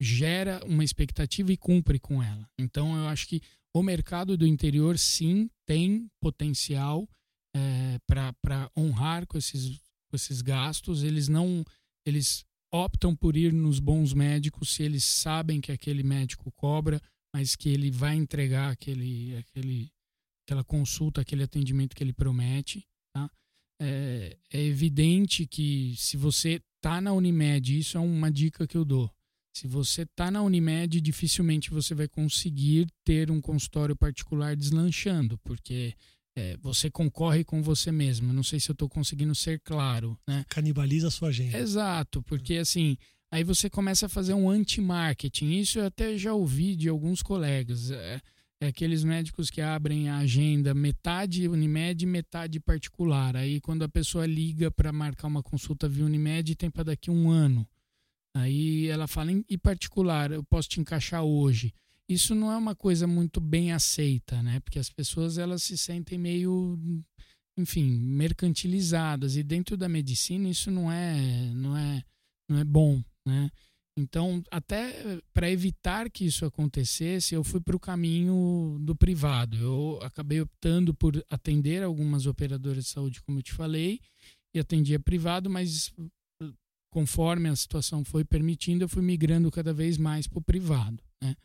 gera 0.00 0.62
uma 0.66 0.84
expectativa 0.84 1.52
e 1.52 1.56
cumpre 1.56 1.98
com 1.98 2.22
ela. 2.22 2.48
Então, 2.58 2.96
eu 2.96 3.08
acho 3.08 3.26
que 3.26 3.40
o 3.74 3.82
mercado 3.82 4.36
do 4.36 4.46
interior, 4.46 4.98
sim, 4.98 5.48
tem 5.66 6.10
potencial 6.20 7.08
é, 7.54 7.98
para 8.06 8.70
honrar 8.76 9.26
com 9.26 9.38
esses, 9.38 9.78
com 10.08 10.16
esses 10.16 10.40
gastos. 10.42 11.02
Eles 11.02 11.28
não. 11.28 11.64
Eles 12.06 12.44
optam 12.72 13.14
por 13.14 13.36
ir 13.36 13.52
nos 13.52 13.78
bons 13.78 14.14
médicos 14.14 14.70
se 14.70 14.82
eles 14.82 15.04
sabem 15.04 15.60
que 15.60 15.70
aquele 15.70 16.02
médico 16.02 16.50
cobra, 16.52 17.00
mas 17.34 17.54
que 17.54 17.68
ele 17.68 17.90
vai 17.90 18.16
entregar 18.16 18.70
aquele, 18.70 19.36
aquele, 19.36 19.90
aquela 20.44 20.64
consulta, 20.64 21.20
aquele 21.20 21.42
atendimento 21.42 21.94
que 21.94 22.02
ele 22.02 22.14
promete. 22.14 22.86
Tá? 23.14 23.30
É, 23.80 24.38
é 24.50 24.60
evidente 24.62 25.46
que 25.46 25.94
se 25.98 26.16
você 26.16 26.62
está 26.76 27.00
na 27.00 27.12
Unimed, 27.12 27.78
isso 27.78 27.98
é 27.98 28.00
uma 28.00 28.30
dica 28.30 28.66
que 28.66 28.76
eu 28.76 28.84
dou 28.84 29.12
se 29.54 29.68
você 29.68 30.02
está 30.02 30.30
na 30.30 30.42
Unimed, 30.42 31.00
dificilmente 31.00 31.70
você 31.70 31.94
vai 31.94 32.08
conseguir 32.08 32.86
ter 33.04 33.30
um 33.30 33.40
consultório 33.40 33.94
particular 33.94 34.56
deslanchando, 34.56 35.38
porque 35.38 35.94
é, 36.36 36.56
você 36.58 36.90
concorre 36.90 37.44
com 37.44 37.62
você 37.62 37.92
mesmo. 37.92 38.32
Não 38.32 38.42
sei 38.42 38.58
se 38.58 38.70
eu 38.70 38.72
estou 38.72 38.88
conseguindo 38.88 39.34
ser 39.34 39.60
claro. 39.60 40.18
Né? 40.26 40.44
Canibaliza 40.48 41.08
a 41.08 41.10
sua 41.10 41.28
agenda. 41.28 41.58
Exato, 41.58 42.22
porque 42.22 42.54
assim, 42.54 42.96
aí 43.30 43.44
você 43.44 43.68
começa 43.68 44.06
a 44.06 44.08
fazer 44.08 44.34
um 44.34 44.48
anti-marketing. 44.48 45.52
Isso 45.52 45.78
eu 45.78 45.86
até 45.86 46.16
já 46.16 46.32
ouvi 46.32 46.74
de 46.74 46.88
alguns 46.88 47.22
colegas. 47.22 47.90
É, 47.90 48.20
é 48.60 48.66
aqueles 48.68 49.04
médicos 49.04 49.50
que 49.50 49.60
abrem 49.60 50.08
a 50.08 50.18
agenda 50.18 50.72
metade 50.72 51.48
Unimed 51.48 52.06
metade 52.06 52.60
particular. 52.60 53.36
Aí 53.36 53.60
quando 53.60 53.82
a 53.82 53.88
pessoa 53.88 54.26
liga 54.26 54.70
para 54.70 54.92
marcar 54.92 55.28
uma 55.28 55.42
consulta 55.42 55.88
via 55.88 56.04
Unimed, 56.04 56.54
tem 56.54 56.70
para 56.70 56.84
daqui 56.84 57.10
um 57.10 57.30
ano. 57.30 57.68
Aí 58.34 58.86
ela 58.88 59.06
fala, 59.06 59.30
em 59.30 59.58
particular, 59.58 60.30
eu 60.30 60.42
posso 60.42 60.66
te 60.66 60.80
encaixar 60.80 61.22
hoje. 61.22 61.74
Isso 62.12 62.34
não 62.34 62.52
é 62.52 62.56
uma 62.56 62.74
coisa 62.74 63.06
muito 63.06 63.40
bem 63.40 63.72
aceita, 63.72 64.42
né? 64.42 64.60
Porque 64.60 64.78
as 64.78 64.90
pessoas 64.90 65.38
elas 65.38 65.62
se 65.62 65.78
sentem 65.78 66.18
meio, 66.18 66.78
enfim, 67.58 67.84
mercantilizadas 67.90 69.36
e 69.36 69.42
dentro 69.42 69.76
da 69.76 69.88
medicina 69.88 70.48
isso 70.48 70.70
não 70.70 70.90
é, 70.90 71.50
não 71.54 71.76
é, 71.76 72.02
não 72.48 72.58
é 72.58 72.64
bom, 72.64 73.02
né? 73.26 73.50
Então, 73.98 74.42
até 74.50 75.20
para 75.34 75.50
evitar 75.50 76.10
que 76.10 76.24
isso 76.24 76.46
acontecesse, 76.46 77.34
eu 77.34 77.44
fui 77.44 77.60
para 77.60 77.76
o 77.76 77.80
caminho 77.80 78.78
do 78.80 78.96
privado. 78.96 79.56
Eu 79.56 79.98
acabei 80.02 80.40
optando 80.40 80.94
por 80.94 81.22
atender 81.28 81.82
algumas 81.82 82.24
operadoras 82.26 82.84
de 82.84 82.90
saúde, 82.90 83.22
como 83.22 83.38
eu 83.38 83.42
te 83.42 83.52
falei, 83.52 84.00
e 84.54 84.58
atendia 84.58 84.98
privado, 84.98 85.50
mas 85.50 85.92
conforme 86.90 87.48
a 87.48 87.56
situação 87.56 88.02
foi 88.02 88.24
permitindo, 88.24 88.84
eu 88.84 88.88
fui 88.88 89.02
migrando 89.02 89.50
cada 89.50 89.74
vez 89.74 89.98
mais 89.98 90.26
para 90.26 90.38
o 90.38 90.42
privado. 90.42 91.02
Né? 91.22 91.36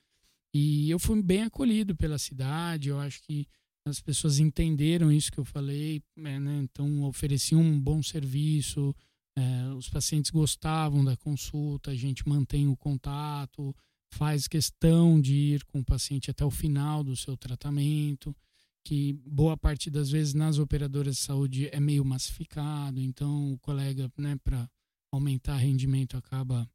E 0.53 0.89
eu 0.89 0.99
fui 0.99 1.21
bem 1.21 1.43
acolhido 1.43 1.95
pela 1.95 2.17
cidade, 2.17 2.89
eu 2.89 2.99
acho 2.99 3.21
que 3.23 3.47
as 3.85 3.99
pessoas 4.01 4.39
entenderam 4.39 5.11
isso 5.11 5.31
que 5.31 5.37
eu 5.37 5.45
falei, 5.45 6.01
né? 6.15 6.39
né 6.39 6.59
então 6.63 7.03
ofereci 7.03 7.55
um 7.55 7.79
bom 7.79 8.01
serviço, 8.03 8.93
é, 9.35 9.73
os 9.75 9.89
pacientes 9.89 10.31
gostavam 10.31 11.03
da 11.03 11.15
consulta, 11.15 11.91
a 11.91 11.95
gente 11.95 12.27
mantém 12.27 12.67
o 12.67 12.75
contato, 12.75 13.75
faz 14.09 14.47
questão 14.47 15.19
de 15.19 15.33
ir 15.33 15.65
com 15.65 15.79
o 15.79 15.85
paciente 15.85 16.31
até 16.31 16.43
o 16.43 16.51
final 16.51 17.03
do 17.03 17.15
seu 17.15 17.37
tratamento, 17.37 18.35
que 18.83 19.13
boa 19.25 19.57
parte 19.57 19.89
das 19.89 20.09
vezes 20.09 20.33
nas 20.33 20.57
operadoras 20.57 21.17
de 21.17 21.21
saúde 21.21 21.69
é 21.71 21.79
meio 21.79 22.05
massificado, 22.05 22.99
então 22.99 23.53
o 23.53 23.59
colega, 23.59 24.11
né, 24.17 24.37
para 24.43 24.69
aumentar 25.11 25.57
rendimento 25.57 26.17
acaba 26.17 26.69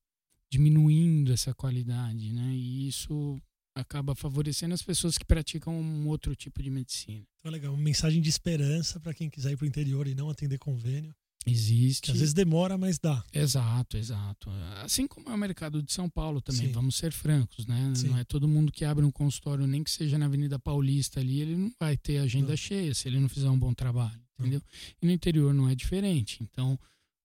diminuindo 0.50 1.32
essa 1.32 1.54
qualidade, 1.54 2.30
né? 2.32 2.54
E 2.54 2.86
isso 2.86 3.40
acaba 3.74 4.14
favorecendo 4.14 4.74
as 4.74 4.82
pessoas 4.82 5.16
que 5.16 5.24
praticam 5.24 5.74
um 5.74 6.06
outro 6.08 6.34
tipo 6.36 6.62
de 6.62 6.70
medicina. 6.70 7.24
Então, 7.40 7.50
legal, 7.50 7.72
uma 7.72 7.82
mensagem 7.82 8.20
de 8.20 8.28
esperança 8.28 9.00
para 9.00 9.14
quem 9.14 9.30
quiser 9.30 9.52
ir 9.52 9.56
para 9.56 9.64
o 9.64 9.68
interior 9.68 10.06
e 10.06 10.14
não 10.14 10.30
atender 10.30 10.58
convênio. 10.58 11.14
Existe. 11.44 12.02
Que 12.02 12.10
às 12.12 12.18
vezes 12.18 12.34
demora, 12.34 12.78
mas 12.78 12.98
dá. 12.98 13.22
Exato, 13.32 13.96
exato. 13.96 14.48
Assim 14.82 15.06
como 15.06 15.28
é 15.28 15.34
o 15.34 15.38
mercado 15.38 15.82
de 15.82 15.92
São 15.92 16.08
Paulo 16.08 16.40
também, 16.40 16.68
Sim. 16.68 16.72
vamos 16.72 16.94
ser 16.94 17.12
francos, 17.12 17.66
né? 17.66 17.92
Sim. 17.96 18.08
Não 18.08 18.18
é 18.18 18.24
todo 18.24 18.46
mundo 18.46 18.70
que 18.70 18.84
abre 18.84 19.04
um 19.04 19.10
consultório, 19.10 19.66
nem 19.66 19.82
que 19.82 19.90
seja 19.90 20.16
na 20.16 20.26
Avenida 20.26 20.58
Paulista 20.58 21.18
ali, 21.18 21.40
ele 21.40 21.56
não 21.56 21.72
vai 21.80 21.96
ter 21.96 22.18
agenda 22.18 22.50
não. 22.50 22.56
cheia 22.56 22.94
se 22.94 23.08
ele 23.08 23.18
não 23.18 23.28
fizer 23.28 23.50
um 23.50 23.58
bom 23.58 23.74
trabalho, 23.74 24.20
entendeu? 24.38 24.60
Não. 24.60 24.92
E 25.02 25.06
no 25.06 25.12
interior 25.12 25.52
não 25.52 25.68
é 25.68 25.74
diferente. 25.74 26.38
Então, 26.42 26.78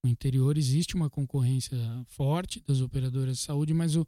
no 0.04 0.10
interior 0.10 0.58
existe 0.58 0.96
uma 0.96 1.10
concorrência 1.10 1.78
forte 2.08 2.64
das 2.68 2.82
operadoras 2.82 3.38
de 3.38 3.44
saúde, 3.44 3.74
mas 3.74 3.96
o, 3.96 4.08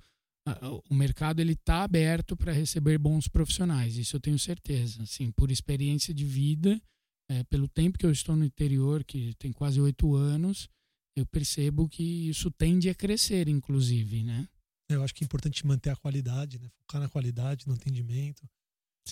o 0.89 0.93
mercado 0.93 1.39
ele 1.39 1.53
está 1.53 1.83
aberto 1.83 2.35
para 2.35 2.51
receber 2.51 2.97
bons 2.97 3.27
profissionais. 3.27 3.97
Isso 3.97 4.15
eu 4.15 4.19
tenho 4.19 4.37
certeza. 4.39 5.03
Assim, 5.03 5.31
por 5.31 5.51
experiência 5.51 6.13
de 6.13 6.25
vida, 6.25 6.81
é, 7.29 7.43
pelo 7.45 7.67
tempo 7.67 7.97
que 7.97 8.05
eu 8.05 8.11
estou 8.11 8.35
no 8.35 8.45
interior, 8.45 9.03
que 9.03 9.33
tem 9.35 9.51
quase 9.51 9.79
oito 9.79 10.15
anos, 10.15 10.69
eu 11.15 11.25
percebo 11.25 11.87
que 11.87 12.29
isso 12.29 12.49
tende 12.51 12.89
a 12.89 12.95
crescer, 12.95 13.47
inclusive, 13.47 14.23
né? 14.23 14.47
Eu 14.87 15.03
acho 15.03 15.13
que 15.13 15.23
é 15.23 15.25
importante 15.25 15.65
manter 15.65 15.91
a 15.91 15.95
qualidade, 15.95 16.57
né? 16.57 16.67
focar 16.79 16.99
na 16.99 17.07
qualidade, 17.07 17.67
no 17.67 17.73
atendimento, 17.73 18.49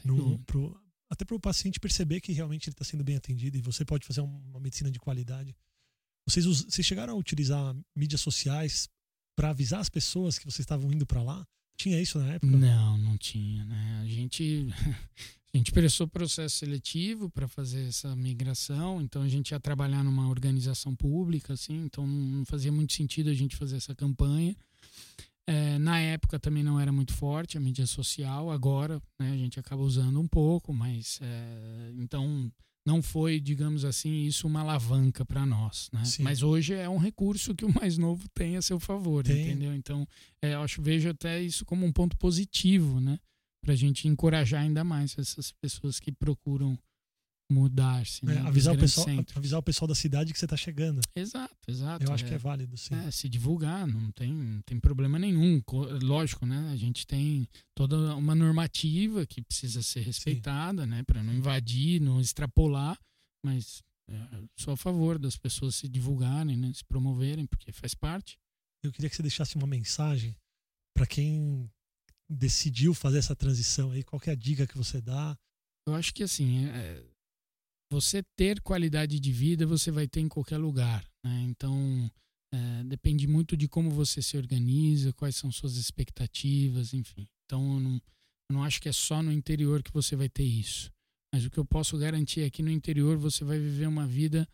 no, 0.04 0.39
pro, 0.39 0.80
até 1.10 1.23
para 1.23 1.36
o 1.36 1.39
paciente 1.39 1.80
perceber 1.80 2.19
que 2.19 2.32
realmente 2.32 2.67
ele 2.67 2.73
está 2.73 2.84
sendo 2.84 3.04
bem 3.04 3.15
atendido 3.15 3.58
e 3.58 3.62
você 3.62 3.86
pode 3.86 4.06
fazer 4.06 4.21
uma 4.21 4.60
medicina 4.60 4.89
de 4.89 5.00
qualidade 5.00 5.56
vocês, 6.28 6.45
vocês 6.45 6.86
chegaram 6.86 7.13
a 7.13 7.17
utilizar 7.17 7.73
mídias 7.95 8.19
sociais 8.19 8.89
para 9.38 9.52
avisar 9.52 9.80
as 9.80 9.88
pessoas 9.88 10.39
que 10.39 10.45
vocês 10.45 10.62
estavam 10.62 10.91
indo 10.91 11.06
para 11.06 11.21
lá? 11.21 11.45
Tinha 11.78 12.02
isso 12.02 12.17
na 12.17 12.34
época? 12.34 12.58
Não, 12.58 12.97
não 12.97 13.15
tinha, 13.17 13.63
né? 13.65 14.00
A 14.02 14.08
gente 14.08 14.67
a 15.54 15.58
gente 15.58 15.71
prestou 15.71 16.08
processo 16.08 16.58
seletivo 16.58 17.30
para 17.30 17.47
fazer 17.47 17.88
essa 17.88 18.15
migração, 18.15 19.00
então 19.00 19.21
a 19.21 19.30
gente 19.30 19.52
ia 19.52 19.60
trabalhar 19.60 20.04
numa 20.04 20.28
organização 20.28 20.95
pública, 20.95 21.54
assim, 21.54 21.86
então 21.86 22.06
não 22.06 22.43
fazia 22.45 22.71
muito 22.71 22.93
sentido 22.93 23.30
a 23.30 23.34
gente 23.34 23.56
fazer 23.56 23.78
essa 23.78 23.93
campanha. 23.93 24.56
É, 25.45 25.78
na 25.78 26.00
época 26.00 26.39
também 26.39 26.63
não 26.63 26.80
era 26.80 26.91
muito 26.91 27.13
forte 27.13 27.58
a 27.58 27.62
mídia 27.62 27.86
social, 27.86 28.52
agora 28.52 29.02
né, 29.19 29.32
a 29.32 29.38
gente 29.38 29.60
acaba 29.60 29.82
usando 29.82 30.19
um 30.19 30.28
pouco, 30.28 30.73
mas 30.73 31.19
é, 31.21 31.91
então 32.00 32.52
não 32.88 33.02
foi, 33.02 33.38
digamos 33.38 33.84
assim, 33.84 34.23
isso 34.23 34.47
uma 34.47 34.62
alavanca 34.62 35.26
para 35.26 35.45
nós, 35.45 35.89
né? 35.91 36.02
Mas 36.23 36.41
hoje 36.41 36.73
é 36.73 36.88
um 36.88 36.97
recurso 36.97 37.54
que 37.54 37.65
o 37.65 37.73
mais 37.76 37.97
novo 37.97 38.30
tem 38.30 38.56
a 38.56 38.62
seu 38.62 38.80
favor, 38.80 39.26
tem. 39.26 39.41
entendeu? 39.41 39.76
Então, 39.76 40.08
é, 40.41 40.54
eu 40.54 40.62
acho, 40.62 40.82
vejo 40.82 41.10
até 41.10 41.41
isso 41.41 41.65
como 41.65 41.86
um 41.86 41.91
ponto 41.91 42.15
positivo, 42.15 43.02
né? 43.02 43.19
Para 43.62 43.73
a 43.73 43.76
gente 43.76 44.08
encorajar 44.08 44.62
ainda 44.62 44.86
mais 44.86 45.17
essas 45.19 45.52
pessoas 45.52 46.00
que 46.00 46.13
procuram 46.13 46.80
mudar-se. 47.49 48.25
Né? 48.25 48.36
É, 48.36 48.39
avisar, 48.39 48.75
o 48.75 48.77
pessoal, 48.77 49.07
avisar 49.36 49.60
o 49.60 49.63
pessoal 49.63 49.88
da 49.88 49.95
cidade 49.95 50.33
que 50.33 50.39
você 50.39 50.45
está 50.45 50.57
chegando. 50.57 51.01
Exato, 51.15 51.55
exato. 51.67 52.03
Eu 52.03 52.13
acho 52.13 52.25
é, 52.25 52.27
que 52.27 52.33
é 52.33 52.38
válido, 52.38 52.77
sim. 52.77 52.93
É, 52.95 53.12
se 53.12 53.29
divulgar, 53.29 53.88
não 53.88 54.12
tem, 54.12 54.33
não 54.33 54.62
tem 54.62 54.79
problema 54.79 55.17
nenhum. 55.17 55.62
Lógico, 56.01 56.45
né? 56.45 56.69
A 56.71 56.75
gente 56.75 57.07
tem 57.07 57.47
toda 57.73 58.15
uma 58.15 58.36
normativa 58.36 59.25
que 59.25 59.41
precisa 59.41 59.81
ser 59.81 60.01
respeitada, 60.01 60.83
sim. 60.83 60.89
né? 60.89 61.03
Para 61.03 61.23
não 61.23 61.33
invadir, 61.33 62.01
não 62.01 62.19
extrapolar, 62.19 62.99
mas 63.45 63.81
é, 64.10 64.43
sou 64.55 64.73
a 64.73 64.77
favor 64.77 65.19
das 65.19 65.36
pessoas 65.36 65.75
se 65.75 65.88
divulgarem, 65.88 66.55
né? 66.55 66.71
se 66.73 66.83
promoverem, 66.86 67.45
porque 67.45 67.71
faz 67.71 67.93
parte. 67.93 68.38
Eu 68.83 68.91
queria 68.91 69.10
que 69.10 69.15
você 69.15 69.21
deixasse 69.21 69.55
uma 69.55 69.67
mensagem 69.67 70.36
para 70.95 71.05
quem 71.05 71.69
decidiu 72.29 72.93
fazer 72.93 73.19
essa 73.19 73.36
transição 73.36 73.91
aí. 73.91 74.03
Qual 74.03 74.21
é 74.25 74.31
a 74.31 74.36
dica 74.36 74.67
que 74.67 74.77
você 74.77 75.01
dá? 75.01 75.38
Eu 75.88 75.95
acho 75.95 76.13
que 76.13 76.23
assim, 76.23 76.65
é, 76.67 77.03
você 77.91 78.23
ter 78.36 78.62
qualidade 78.62 79.19
de 79.19 79.32
vida 79.32 79.65
você 79.65 79.91
vai 79.91 80.08
ter 80.08 80.19
em 80.19 80.28
qualquer 80.28 80.58
lugar. 80.58 81.06
Né? 81.23 81.41
Então, 81.50 82.12
é, 82.54 82.84
depende 82.84 83.28
muito 83.28 83.56
de 83.56 83.67
como 83.67 83.89
você 83.89 84.21
se 84.21 84.38
organiza, 84.38 85.13
quais 85.13 85.36
são 85.36 85.52
suas 85.52 85.76
expectativas, 85.76 86.93
enfim. 86.93 87.28
Então, 87.45 87.76
eu 87.76 87.80
não, 87.80 88.02
eu 88.50 88.54
não 88.54 88.63
acho 88.63 88.82
que 88.82 88.89
é 88.89 88.93
só 88.93 89.21
no 89.21 89.32
interior 89.32 89.82
que 89.82 89.91
você 89.91 90.15
vai 90.15 90.30
ter 90.30 90.43
isso. 90.43 90.91
Mas 91.34 91.45
o 91.45 91.50
que 91.50 91.58
eu 91.58 91.65
posso 91.65 91.97
garantir 91.97 92.41
é 92.41 92.50
que 92.50 92.63
no 92.63 92.71
interior 92.71 93.17
você 93.17 93.43
vai 93.43 93.60
viver 93.60 93.88
uma 93.88 94.08
vida 94.08 94.47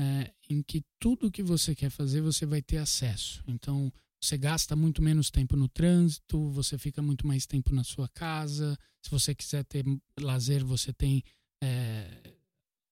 é, 0.00 0.32
em 0.48 0.62
que 0.62 0.82
tudo 0.98 1.30
que 1.30 1.42
você 1.42 1.74
quer 1.74 1.90
fazer 1.90 2.20
você 2.20 2.46
vai 2.46 2.62
ter 2.62 2.78
acesso. 2.78 3.42
Então, 3.46 3.92
você 4.22 4.36
gasta 4.36 4.76
muito 4.76 5.02
menos 5.02 5.30
tempo 5.30 5.56
no 5.56 5.68
trânsito, 5.68 6.50
você 6.50 6.76
fica 6.76 7.02
muito 7.02 7.26
mais 7.26 7.46
tempo 7.46 7.74
na 7.74 7.82
sua 7.82 8.08
casa. 8.08 8.78
Se 9.02 9.10
você 9.10 9.34
quiser 9.34 9.64
ter 9.64 9.84
lazer, 10.18 10.64
você 10.64 10.92
tem 10.92 11.22
é, 11.62 12.34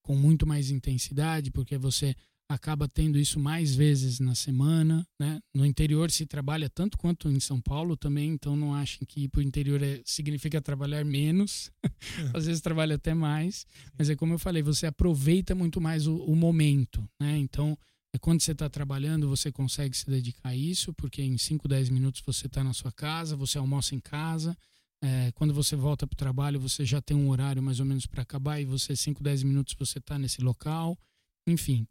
com 0.09 0.17
muito 0.17 0.47
mais 0.47 0.71
intensidade, 0.71 1.51
porque 1.51 1.77
você 1.77 2.17
acaba 2.49 2.89
tendo 2.89 3.19
isso 3.19 3.39
mais 3.39 3.75
vezes 3.75 4.19
na 4.19 4.35
semana, 4.35 5.07
né? 5.21 5.39
No 5.55 5.67
interior 5.67 6.11
se 6.11 6.25
trabalha 6.25 6.71
tanto 6.71 6.97
quanto 6.97 7.29
em 7.29 7.39
São 7.39 7.61
Paulo 7.61 7.95
também, 7.95 8.31
então 8.31 8.57
não 8.57 8.75
achem 8.75 9.07
que 9.07 9.25
ir 9.25 9.29
para 9.29 9.41
o 9.41 9.43
interior 9.43 9.83
é, 9.83 10.01
significa 10.07 10.63
trabalhar 10.63 11.05
menos, 11.05 11.71
às 12.33 12.47
vezes 12.47 12.63
trabalha 12.63 12.95
até 12.95 13.13
mais, 13.13 13.67
mas 13.99 14.09
é 14.09 14.17
como 14.17 14.33
eu 14.33 14.39
falei, 14.39 14.63
você 14.63 14.87
aproveita 14.87 15.55
muito 15.55 15.79
mais 15.79 16.07
o, 16.07 16.17
o 16.17 16.35
momento, 16.35 17.07
né? 17.21 17.37
Então, 17.37 17.77
é 18.15 18.19
quando 18.19 18.41
você 18.41 18.53
está 18.53 18.71
trabalhando, 18.71 19.29
você 19.29 19.53
consegue 19.53 19.95
se 19.95 20.09
dedicar 20.09 20.49
a 20.49 20.57
isso, 20.57 20.95
porque 20.95 21.21
em 21.21 21.37
5, 21.37 21.69
10 21.69 21.91
minutos 21.91 22.23
você 22.25 22.47
está 22.47 22.65
na 22.65 22.73
sua 22.73 22.91
casa, 22.91 23.37
você 23.37 23.59
almoça 23.59 23.95
em 23.95 24.01
casa, 24.01 24.57
é, 25.03 25.31
quando 25.33 25.55
você 25.55 25.77
volta 25.77 26.07
para 26.07 26.15
o 26.15 26.19
trabalho, 26.19 26.59
você 26.59 26.85
já 26.85 27.01
tem 27.01 27.17
um 27.17 27.29
horário 27.29 27.63
mais 27.63 27.79
ou 27.79 27.87
menos 27.87 28.07
para 28.07 28.23
acabar 28.23 28.61
e 28.61 28.65
você, 28.65 28.97
5, 28.97 29.23
10 29.23 29.43
minutos, 29.45 29.75
você 29.79 29.99
está 29.99 30.19
nesse 30.19 30.41
local. 30.41 30.99
Enfim. 31.47 31.87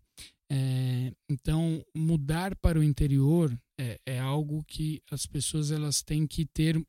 É, 0.52 1.14
então, 1.30 1.84
mudar 1.96 2.56
para 2.56 2.80
o 2.80 2.84
interior 2.84 3.58
é, 3.80 4.00
é, 4.06 4.20
algo 4.20 4.64
que 4.64 5.02
as 5.12 5.26
pessoas 5.26 5.72
elas 5.72 6.02
têm 6.02 6.26
que 6.26 6.46
ter 6.46 6.82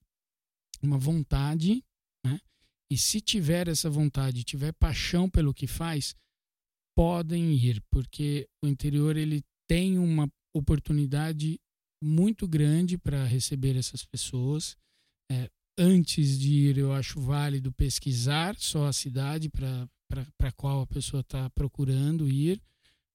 uma 0.83 0.99
vontade, 0.99 1.85
né? 2.25 2.41
E 2.91 2.97
se 2.97 3.21
tiver 3.21 3.69
essa 3.69 3.91
vontade, 3.91 4.45
tiver 4.45 4.73
paixão 4.73 5.29
pelo 5.29 5.53
que 5.53 5.67
faz, 5.67 6.15
podem 6.97 7.53
ir, 7.53 7.83
porque 7.91 8.49
o 8.65 8.69
interior 8.69 9.17
ele 9.17 9.43
tem 9.69 9.99
uma 9.99 10.31
oportunidade 10.55 11.61
muito 12.03 12.47
grande 12.49 12.97
para 12.97 13.25
receber 13.25 13.77
essas 13.77 14.05
pessoas. 14.05 14.77
É, 15.31 15.51
antes 15.79 16.39
de 16.39 16.53
ir, 16.53 16.79
eu 16.79 16.93
acho 16.93 17.21
válido 17.21 17.73
pesquisar 17.73 18.57
só 18.59 18.87
a 18.87 18.93
cidade 18.93 19.49
para 19.49 20.53
qual 20.57 20.83
a 20.83 20.87
pessoa 20.87 21.21
está 21.21 21.49
procurando 21.51 22.29
ir, 22.29 22.61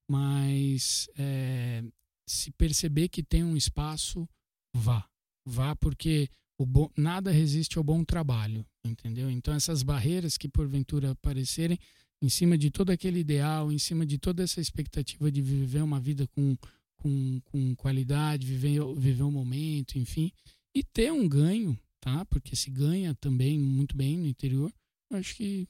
mas 0.09 1.09
é, 1.17 1.83
se 2.25 2.51
perceber 2.51 3.09
que 3.09 3.21
tem 3.21 3.43
um 3.43 3.57
espaço, 3.57 4.27
vá. 4.73 5.05
Vá, 5.45 5.75
porque 5.75 6.29
o 6.57 6.65
bom, 6.65 6.89
nada 6.95 7.29
resiste 7.29 7.77
ao 7.77 7.83
bom 7.83 8.03
trabalho, 8.03 8.65
entendeu? 8.85 9.29
Então, 9.29 9.53
essas 9.53 9.83
barreiras 9.83 10.37
que 10.37 10.47
porventura 10.47 11.11
aparecerem, 11.11 11.77
em 12.21 12.29
cima 12.29 12.57
de 12.57 12.71
todo 12.71 12.89
aquele 12.89 13.19
ideal, 13.19 13.69
em 13.69 13.77
cima 13.77 14.05
de 14.05 14.17
toda 14.17 14.41
essa 14.41 14.61
expectativa 14.61 15.29
de 15.29 15.41
viver 15.41 15.83
uma 15.83 15.99
vida 15.99 16.25
com, 16.27 16.55
com, 16.95 17.41
com 17.43 17.75
qualidade, 17.75 18.47
viver, 18.47 18.81
viver 18.95 19.23
um 19.23 19.31
momento, 19.31 19.99
enfim, 19.99 20.31
e 20.73 20.81
ter 20.81 21.11
um 21.11 21.27
ganho 21.27 21.77
tá? 22.03 22.25
Porque 22.25 22.53
se 22.55 22.69
ganha 22.69 23.15
também 23.15 23.57
muito 23.57 23.95
bem 23.95 24.17
no 24.17 24.27
interior, 24.27 24.73
eu 25.09 25.17
acho 25.17 25.35
que 25.35 25.67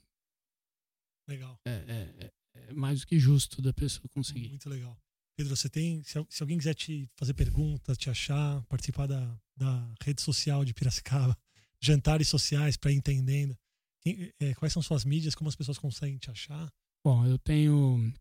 legal. 1.28 1.60
É, 1.64 1.72
é, 1.72 2.26
é, 2.26 2.32
é 2.70 2.74
mais 2.74 3.02
do 3.02 3.08
que 3.08 3.20
justo 3.20 3.62
da 3.62 3.72
pessoa 3.72 4.10
conseguir. 4.10 4.50
Muito 4.50 4.68
legal. 4.68 4.98
Pedro, 5.38 5.56
você 5.56 5.70
tem, 5.70 6.02
se, 6.04 6.14
se 6.30 6.42
alguém 6.42 6.58
quiser 6.58 6.74
te 6.74 7.08
fazer 7.16 7.36
perguntas, 7.36 7.98
te 7.98 8.10
achar, 8.10 8.64
participar 8.64 9.06
da, 9.06 9.40
da 9.56 9.94
rede 10.02 10.22
social 10.22 10.66
de 10.66 10.74
Piracicaba, 10.74 11.38
jantares 11.80 12.28
sociais 12.28 12.78
para 12.78 12.92
entendendo, 12.92 13.56
quem, 14.02 14.34
é, 14.40 14.56
quais 14.56 14.74
são 14.74 14.82
suas 14.82 15.06
mídias, 15.06 15.36
como 15.36 15.50
as 15.50 15.56
pessoas 15.56 15.78
conseguem 15.78 16.18
te 16.18 16.32
achar? 16.32 16.72
Bom, 17.04 17.26
eu 17.28 17.38
tenho 17.38 18.12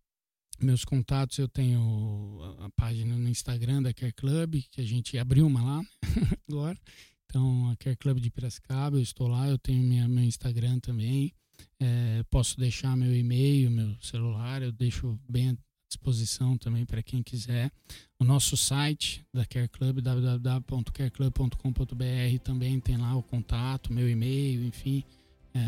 meus 0.61 0.85
contatos, 0.85 1.39
eu 1.39 1.49
tenho 1.49 2.41
a, 2.61 2.67
a 2.67 2.71
página 2.71 3.17
no 3.17 3.29
Instagram 3.29 3.83
da 3.83 3.95
Care 3.95 4.13
Club, 4.13 4.63
que 4.71 4.83
a 4.83 4.85
gente 4.85 5.17
abriu 5.17 5.47
uma 5.47 5.63
lá 5.63 5.87
agora. 6.49 6.79
Então, 7.33 7.71
a 7.71 7.77
Care 7.77 7.97
Club 7.97 8.21
de 8.21 8.31
Piracicaba, 8.31 8.99
eu 8.99 9.03
estou 9.03 9.27
lá, 9.27 9.49
eu 9.49 9.57
tenho 9.57 9.83
minha, 9.83 10.07
meu 10.07 10.23
Instagram 10.23 10.79
também. 10.81 11.33
É, 11.81 12.23
posso 12.25 12.61
deixar 12.61 12.95
meu 12.95 13.17
e-mail, 13.17 13.71
meu 13.71 13.97
celular, 14.03 14.61
eu 14.61 14.71
deixo 14.71 15.19
bem 15.27 15.49
à 15.49 15.57
disposição 15.89 16.59
também 16.59 16.85
para 16.85 17.03
quem 17.03 17.23
quiser. 17.23 17.73
O 18.19 18.25
nosso 18.25 18.55
site 18.55 19.25
da 19.33 19.47
Care 19.47 19.69
Club, 19.69 20.01
www.careclub.com.br, 20.01 22.39
também 22.45 22.79
tem 22.79 22.99
lá 22.99 23.17
o 23.17 23.23
contato, 23.23 23.91
meu 23.91 24.11
e-mail, 24.11 24.63
enfim. 24.67 25.03
É, 25.55 25.59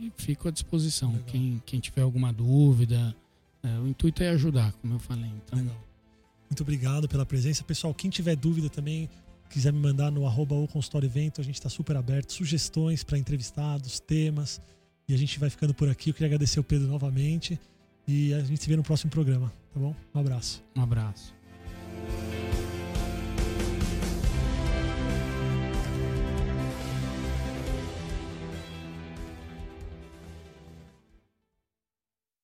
e 0.00 0.12
fico 0.16 0.48
à 0.48 0.50
disposição. 0.50 1.16
Quem, 1.28 1.62
quem 1.64 1.78
tiver 1.78 2.02
alguma 2.02 2.32
dúvida, 2.32 3.14
é, 3.62 3.78
o 3.78 3.86
intuito 3.86 4.20
é 4.20 4.30
ajudar, 4.30 4.72
como 4.72 4.94
eu 4.94 4.98
falei. 4.98 5.30
Então, 5.44 5.60
Legal. 5.60 5.80
Muito 6.50 6.62
obrigado 6.62 7.08
pela 7.08 7.24
presença. 7.24 7.62
Pessoal, 7.62 7.94
quem 7.94 8.10
tiver 8.10 8.34
dúvida 8.34 8.68
também, 8.68 9.08
quiser 9.50 9.72
me 9.72 9.78
mandar 9.78 10.10
no 10.10 10.26
arroba 10.26 10.54
o 10.54 10.68
consultório 10.68 11.06
evento, 11.06 11.40
a 11.40 11.44
gente 11.44 11.56
está 11.56 11.68
super 11.68 11.96
aberto. 11.96 12.32
Sugestões 12.32 13.02
para 13.02 13.18
entrevistados, 13.18 14.00
temas. 14.00 14.60
E 15.08 15.14
a 15.14 15.16
gente 15.18 15.38
vai 15.38 15.50
ficando 15.50 15.72
por 15.72 15.88
aqui. 15.88 16.10
Eu 16.10 16.14
queria 16.14 16.26
agradecer 16.28 16.58
o 16.58 16.64
Pedro 16.64 16.88
novamente. 16.88 17.58
E 18.06 18.32
a 18.34 18.40
gente 18.40 18.62
se 18.62 18.68
vê 18.68 18.76
no 18.76 18.82
próximo 18.82 19.10
programa, 19.10 19.52
tá 19.72 19.80
bom? 19.80 19.94
Um 20.14 20.20
abraço. 20.20 20.62
Um 20.76 20.82
abraço. 20.82 21.34